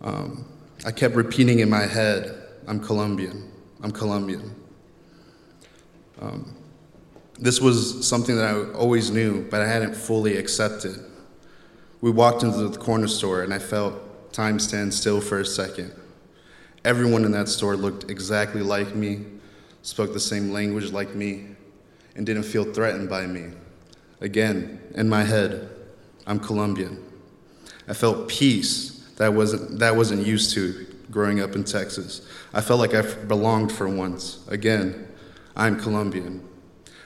Um, 0.00 0.46
I 0.84 0.90
kept 0.90 1.14
repeating 1.14 1.60
in 1.60 1.70
my 1.70 1.86
head, 1.86 2.36
I'm 2.66 2.80
Colombian, 2.80 3.50
I'm 3.82 3.90
Colombian. 3.90 4.54
Um, 6.20 6.54
this 7.38 7.60
was 7.60 8.06
something 8.06 8.36
that 8.36 8.54
I 8.54 8.72
always 8.72 9.10
knew, 9.10 9.46
but 9.50 9.60
I 9.60 9.66
hadn't 9.66 9.94
fully 9.94 10.36
accepted. 10.36 10.96
We 12.00 12.10
walked 12.10 12.42
into 12.42 12.68
the 12.68 12.78
corner 12.78 13.08
store, 13.08 13.42
and 13.42 13.52
I 13.52 13.58
felt 13.58 14.32
time 14.32 14.58
stand 14.58 14.92
still 14.92 15.20
for 15.20 15.40
a 15.40 15.46
second. 15.46 15.92
Everyone 16.84 17.24
in 17.24 17.32
that 17.32 17.48
store 17.48 17.76
looked 17.76 18.10
exactly 18.10 18.62
like 18.62 18.94
me, 18.94 19.24
spoke 19.82 20.12
the 20.12 20.20
same 20.20 20.52
language 20.52 20.92
like 20.92 21.14
me, 21.14 21.46
and 22.14 22.26
didn't 22.26 22.44
feel 22.44 22.64
threatened 22.64 23.08
by 23.08 23.26
me. 23.26 23.50
Again, 24.20 24.80
in 24.94 25.08
my 25.08 25.24
head, 25.24 25.68
I'm 26.26 26.38
Colombian. 26.38 27.02
I 27.88 27.94
felt 27.94 28.28
peace 28.28 28.94
that 29.16 29.32
wasn't, 29.32 29.78
that 29.78 29.96
wasn't 29.96 30.26
used 30.26 30.54
to 30.54 30.86
growing 31.10 31.40
up 31.40 31.54
in 31.54 31.64
Texas. 31.64 32.26
I 32.52 32.60
felt 32.60 32.80
like 32.80 32.94
I 32.94 33.02
belonged 33.02 33.72
for 33.72 33.88
once. 33.88 34.40
Again, 34.48 35.08
I'm 35.56 35.78
Colombian. 35.78 36.46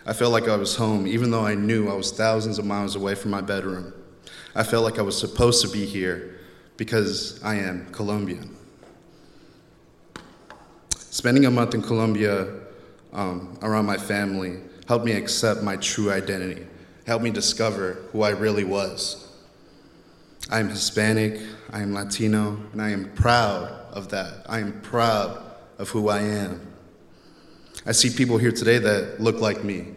I 0.06 0.14
felt 0.14 0.32
like 0.32 0.48
I 0.48 0.56
was 0.56 0.74
home, 0.74 1.06
even 1.06 1.30
though 1.30 1.44
I 1.44 1.54
knew 1.54 1.88
I 1.88 1.94
was 1.94 2.12
thousands 2.12 2.58
of 2.58 2.64
miles 2.64 2.96
away 2.96 3.14
from 3.14 3.30
my 3.30 3.42
bedroom. 3.42 3.92
I 4.54 4.62
felt 4.62 4.84
like 4.84 4.98
I 4.98 5.02
was 5.02 5.18
supposed 5.18 5.61
to 5.62 5.68
be 5.68 5.84
here 5.84 6.38
because 6.78 7.42
I 7.42 7.56
am 7.56 7.87
Colombian. 7.92 8.56
Spending 10.96 11.44
a 11.44 11.50
month 11.50 11.74
in 11.74 11.82
Colombia 11.82 12.48
um, 13.12 13.58
around 13.61 13.84
my 13.84 13.98
family 13.98 14.61
helped 14.87 15.04
me 15.04 15.12
accept 15.12 15.62
my 15.62 15.76
true 15.76 16.11
identity, 16.11 16.66
helped 17.06 17.24
me 17.24 17.30
discover 17.30 17.94
who 18.12 18.22
I 18.22 18.30
really 18.30 18.64
was. 18.64 19.30
I 20.50 20.61
am 20.61 20.70
Hispanic, 20.70 21.38
I 21.70 21.82
am 21.82 21.92
Latino, 21.92 22.58
and 22.72 22.80
I 22.80 22.90
am 22.90 23.12
proud 23.12 23.64
of 23.92 24.08
that. 24.08 24.46
I 24.48 24.61
am 24.61 24.80
proud 24.80 25.42
of 25.76 25.90
who 25.90 26.08
I 26.08 26.20
am. 26.20 26.62
I 27.88 27.92
see 27.92 28.11
people 28.11 28.38
here 28.38 28.53
today 28.53 28.79
that 28.79 29.20
look 29.20 29.40
like 29.40 29.64
me, 29.64 29.88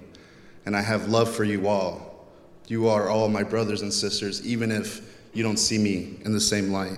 and 0.66 0.76
I 0.76 0.82
have 0.82 1.10
love 1.10 1.32
for 1.32 1.44
you 1.44 1.68
all. 1.68 2.26
You 2.68 2.88
are 2.88 3.10
all 3.10 3.28
my 3.28 3.44
brothers 3.44 3.84
and 3.84 3.94
sisters, 3.94 4.44
even 4.48 4.72
if 4.72 5.02
you 5.34 5.44
don't 5.44 5.58
see 5.58 5.78
me 5.78 6.18
in 6.26 6.34
the 6.34 6.42
same 6.42 6.72
light. 6.72 6.98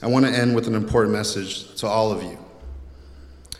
I 0.00 0.06
want 0.06 0.26
to 0.26 0.32
end 0.32 0.54
with 0.54 0.68
an 0.68 0.76
important 0.76 1.12
message 1.12 1.74
to 1.76 1.88
all 1.88 2.12
of 2.12 2.22
you. 2.22 2.38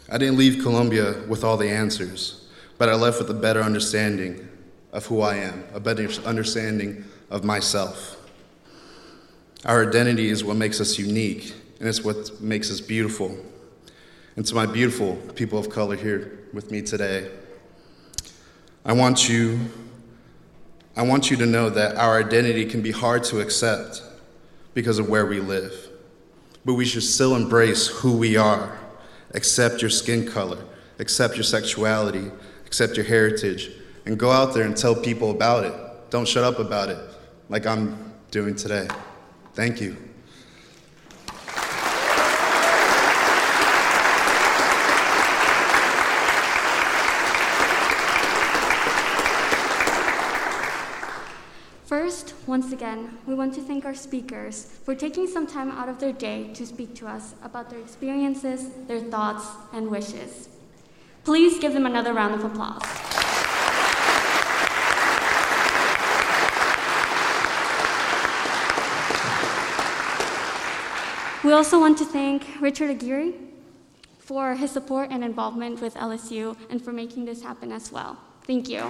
I 0.08 0.18
didn't 0.18 0.38
leave 0.38 0.62
Colombia 0.62 1.24
with 1.26 1.42
all 1.42 1.56
the 1.56 1.68
answers 1.68 2.42
but 2.82 2.88
I 2.88 2.94
left 2.96 3.20
with 3.20 3.30
a 3.30 3.34
better 3.34 3.62
understanding 3.62 4.48
of 4.92 5.06
who 5.06 5.20
I 5.20 5.36
am, 5.36 5.62
a 5.72 5.78
better 5.78 6.08
understanding 6.24 7.04
of 7.30 7.44
myself. 7.44 8.16
Our 9.64 9.86
identity 9.86 10.28
is 10.28 10.42
what 10.42 10.56
makes 10.56 10.80
us 10.80 10.98
unique, 10.98 11.54
and 11.78 11.88
it's 11.88 12.02
what 12.02 12.40
makes 12.40 12.70
us 12.70 12.80
beautiful. 12.80 13.36
And 14.34 14.44
to 14.46 14.54
my 14.54 14.66
beautiful 14.66 15.16
people 15.36 15.58
of 15.58 15.70
color 15.70 15.94
here 15.94 16.40
with 16.52 16.70
me 16.70 16.82
today, 16.82 17.30
I 18.84 18.92
want 18.92 19.28
you 19.28 19.60
I 20.94 21.02
want 21.02 21.30
you 21.30 21.38
to 21.38 21.46
know 21.46 21.70
that 21.70 21.96
our 21.96 22.18
identity 22.18 22.66
can 22.66 22.82
be 22.82 22.90
hard 22.90 23.24
to 23.24 23.40
accept 23.40 24.02
because 24.74 24.98
of 24.98 25.08
where 25.08 25.24
we 25.24 25.40
live. 25.40 25.88
But 26.66 26.74
we 26.74 26.84
should 26.84 27.02
still 27.02 27.34
embrace 27.34 27.86
who 27.86 28.14
we 28.14 28.36
are. 28.36 28.78
Accept 29.32 29.80
your 29.80 29.88
skin 29.88 30.26
color, 30.26 30.62
accept 30.98 31.36
your 31.36 31.44
sexuality, 31.44 32.30
accept 32.66 32.96
your 32.96 33.06
heritage, 33.06 33.70
and 34.04 34.18
go 34.18 34.30
out 34.30 34.52
there 34.52 34.64
and 34.64 34.76
tell 34.76 34.94
people 34.94 35.30
about 35.30 35.64
it. 35.64 36.10
Don't 36.10 36.28
shut 36.28 36.44
up 36.44 36.58
about 36.58 36.90
it 36.90 36.98
like 37.48 37.66
I'm 37.66 38.12
doing 38.30 38.54
today. 38.54 38.86
Thank 39.54 39.80
you. 39.80 39.96
First, 51.84 52.32
once 52.46 52.72
again, 52.72 53.18
we 53.26 53.34
want 53.34 53.52
to 53.54 53.60
thank 53.60 53.84
our 53.84 53.94
speakers 53.94 54.64
for 54.64 54.94
taking 54.94 55.26
some 55.26 55.46
time 55.46 55.70
out 55.70 55.90
of 55.90 56.00
their 56.00 56.12
day 56.12 56.50
to 56.54 56.66
speak 56.66 56.94
to 56.94 57.06
us 57.06 57.34
about 57.44 57.68
their 57.68 57.80
experiences, 57.80 58.70
their 58.88 59.00
thoughts, 59.00 59.46
and 59.74 59.90
wishes. 59.90 60.48
Please 61.24 61.58
give 61.58 61.74
them 61.74 61.84
another 61.84 62.14
round 62.14 62.34
of 62.34 62.44
applause. 62.44 63.11
We 71.44 71.50
also 71.50 71.80
want 71.80 71.98
to 71.98 72.04
thank 72.04 72.46
Richard 72.60 72.90
Aguirre 72.90 73.32
for 74.20 74.54
his 74.54 74.70
support 74.70 75.10
and 75.10 75.24
involvement 75.24 75.80
with 75.80 75.94
LSU 75.94 76.56
and 76.70 76.80
for 76.80 76.92
making 76.92 77.24
this 77.24 77.42
happen 77.42 77.72
as 77.72 77.90
well. 77.90 78.16
Thank 78.46 78.68
you. 78.68 78.88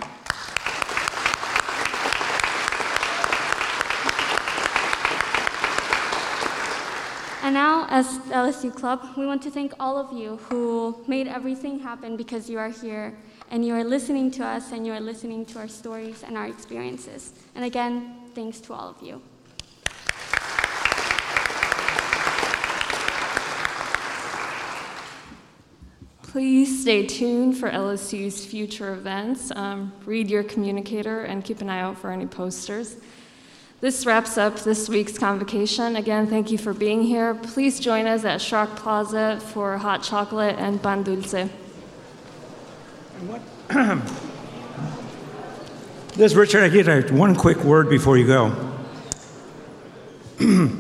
And 7.42 7.54
now, 7.54 7.86
as 7.88 8.06
LSU 8.28 8.74
Club, 8.74 9.00
we 9.16 9.24
want 9.24 9.42
to 9.44 9.50
thank 9.50 9.72
all 9.80 9.96
of 9.96 10.12
you 10.12 10.36
who 10.48 11.02
made 11.08 11.28
everything 11.28 11.80
happen 11.80 12.18
because 12.18 12.50
you 12.50 12.58
are 12.58 12.68
here 12.68 13.16
and 13.50 13.64
you 13.64 13.74
are 13.74 13.82
listening 13.82 14.30
to 14.32 14.44
us 14.44 14.72
and 14.72 14.86
you 14.86 14.92
are 14.92 15.00
listening 15.00 15.46
to 15.46 15.58
our 15.58 15.68
stories 15.68 16.22
and 16.22 16.36
our 16.36 16.46
experiences. 16.46 17.32
And 17.54 17.64
again, 17.64 18.14
thanks 18.34 18.60
to 18.60 18.74
all 18.74 18.90
of 18.90 19.02
you. 19.02 19.22
Please 26.32 26.80
stay 26.80 27.04
tuned 27.04 27.58
for 27.58 27.70
LSU's 27.70 28.42
future 28.42 28.94
events. 28.94 29.52
Um, 29.54 29.92
read 30.06 30.30
your 30.30 30.42
communicator 30.42 31.24
and 31.24 31.44
keep 31.44 31.60
an 31.60 31.68
eye 31.68 31.80
out 31.80 31.98
for 31.98 32.10
any 32.10 32.24
posters. 32.24 32.96
This 33.82 34.06
wraps 34.06 34.38
up 34.38 34.60
this 34.60 34.88
week's 34.88 35.18
convocation. 35.18 35.94
Again, 35.94 36.26
thank 36.26 36.50
you 36.50 36.56
for 36.56 36.72
being 36.72 37.02
here. 37.02 37.34
Please 37.34 37.78
join 37.78 38.06
us 38.06 38.24
at 38.24 38.40
Schrock 38.40 38.76
Plaza 38.76 39.40
for 39.52 39.76
hot 39.76 40.02
chocolate 40.02 40.56
and 40.58 40.82
pan 40.82 41.02
dulce. 41.02 41.50
This 46.14 46.32
is 46.32 46.36
Richard 46.36 46.64
Aguirre. 46.64 47.12
One 47.12 47.34
quick 47.34 47.58
word 47.58 47.90
before 47.90 48.16
you 48.16 48.26
go. 48.26 48.72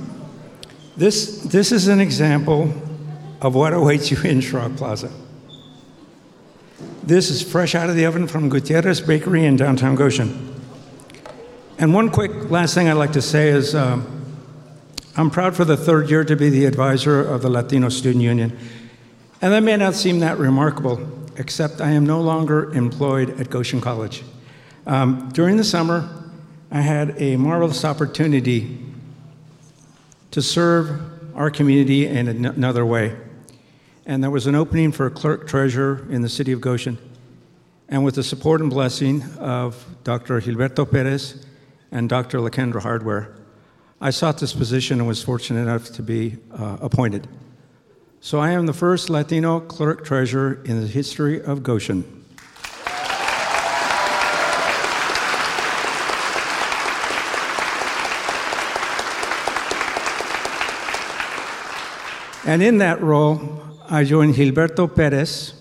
this, 0.96 1.42
this 1.42 1.72
is 1.72 1.88
an 1.88 2.00
example 2.00 2.72
of 3.42 3.54
what 3.54 3.74
awaits 3.74 4.10
you 4.10 4.16
in 4.22 4.40
Schrock 4.40 4.78
Plaza. 4.78 5.10
This 7.04 7.30
is 7.30 7.42
fresh 7.42 7.74
out 7.74 7.90
of 7.90 7.96
the 7.96 8.04
oven 8.04 8.28
from 8.28 8.48
Gutierrez 8.48 9.00
Bakery 9.00 9.44
in 9.44 9.56
downtown 9.56 9.96
Goshen. 9.96 10.54
And 11.76 11.92
one 11.92 12.10
quick 12.10 12.48
last 12.48 12.74
thing 12.74 12.88
I'd 12.88 12.92
like 12.92 13.14
to 13.14 13.22
say 13.22 13.48
is 13.48 13.74
um, 13.74 14.24
I'm 15.16 15.28
proud 15.28 15.56
for 15.56 15.64
the 15.64 15.76
third 15.76 16.08
year 16.08 16.22
to 16.22 16.36
be 16.36 16.48
the 16.48 16.64
advisor 16.64 17.20
of 17.20 17.42
the 17.42 17.50
Latino 17.50 17.88
Student 17.88 18.22
Union. 18.22 18.56
And 19.40 19.52
that 19.52 19.64
may 19.64 19.76
not 19.76 19.94
seem 19.96 20.20
that 20.20 20.38
remarkable, 20.38 21.04
except 21.36 21.80
I 21.80 21.90
am 21.90 22.06
no 22.06 22.20
longer 22.20 22.72
employed 22.72 23.40
at 23.40 23.50
Goshen 23.50 23.80
College. 23.80 24.22
Um, 24.86 25.28
during 25.32 25.56
the 25.56 25.64
summer, 25.64 26.08
I 26.70 26.82
had 26.82 27.20
a 27.20 27.34
marvelous 27.34 27.84
opportunity 27.84 28.78
to 30.30 30.40
serve 30.40 31.00
our 31.34 31.50
community 31.50 32.06
in 32.06 32.28
another 32.28 32.86
way. 32.86 33.16
And 34.04 34.22
there 34.22 34.30
was 34.30 34.46
an 34.46 34.54
opening 34.54 34.90
for 34.90 35.06
a 35.06 35.10
clerk 35.10 35.46
treasurer 35.46 36.04
in 36.10 36.22
the 36.22 36.28
city 36.28 36.50
of 36.52 36.60
Goshen. 36.60 36.98
And 37.88 38.04
with 38.04 38.16
the 38.16 38.22
support 38.22 38.60
and 38.60 38.68
blessing 38.68 39.22
of 39.38 39.84
Dr. 40.02 40.40
Gilberto 40.40 40.90
Perez 40.90 41.46
and 41.92 42.08
Dr. 42.08 42.38
Lakendra 42.38 42.82
Hardware, 42.82 43.34
I 44.00 44.10
sought 44.10 44.38
this 44.38 44.52
position 44.52 44.98
and 44.98 45.06
was 45.06 45.22
fortunate 45.22 45.60
enough 45.60 45.92
to 45.92 46.02
be 46.02 46.38
uh, 46.52 46.78
appointed. 46.80 47.28
So 48.20 48.40
I 48.40 48.50
am 48.50 48.66
the 48.66 48.72
first 48.72 49.08
Latino 49.08 49.60
clerk 49.60 50.04
treasurer 50.04 50.60
in 50.64 50.80
the 50.80 50.88
history 50.88 51.40
of 51.40 51.62
Goshen. 51.62 52.24
And 62.44 62.60
in 62.60 62.78
that 62.78 63.00
role, 63.00 63.61
I 63.88 64.04
join 64.04 64.32
Gilberto 64.32 64.94
Perez. 64.94 65.54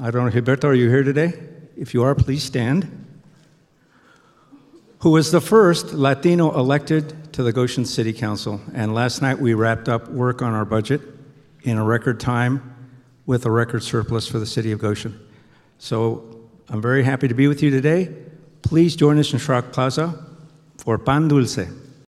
I 0.00 0.10
don't 0.10 0.26
know, 0.26 0.40
Gilberto, 0.40 0.64
are 0.64 0.74
you 0.74 0.88
here 0.88 1.02
today? 1.02 1.32
If 1.76 1.94
you 1.94 2.02
are, 2.02 2.14
please 2.14 2.42
stand. 2.42 2.88
Who 5.00 5.10
was 5.10 5.32
the 5.32 5.40
first 5.40 5.92
Latino 5.92 6.56
elected 6.56 7.32
to 7.32 7.42
the 7.42 7.52
Goshen 7.52 7.84
City 7.84 8.12
Council. 8.12 8.60
And 8.74 8.94
last 8.94 9.22
night 9.22 9.38
we 9.38 9.54
wrapped 9.54 9.88
up 9.88 10.08
work 10.08 10.42
on 10.42 10.52
our 10.52 10.64
budget 10.64 11.00
in 11.62 11.78
a 11.78 11.84
record 11.84 12.20
time 12.20 12.74
with 13.26 13.46
a 13.46 13.50
record 13.50 13.82
surplus 13.82 14.26
for 14.26 14.38
the 14.38 14.46
city 14.46 14.72
of 14.72 14.78
Goshen. 14.78 15.18
So 15.78 16.40
I'm 16.68 16.82
very 16.82 17.02
happy 17.02 17.28
to 17.28 17.34
be 17.34 17.48
with 17.48 17.62
you 17.62 17.70
today. 17.70 18.14
Please 18.62 18.96
join 18.96 19.18
us 19.18 19.32
in 19.32 19.38
Schrock 19.38 19.72
Plaza 19.72 20.24
for 20.78 20.98
Pan 20.98 21.28
Dulce. 21.28 21.66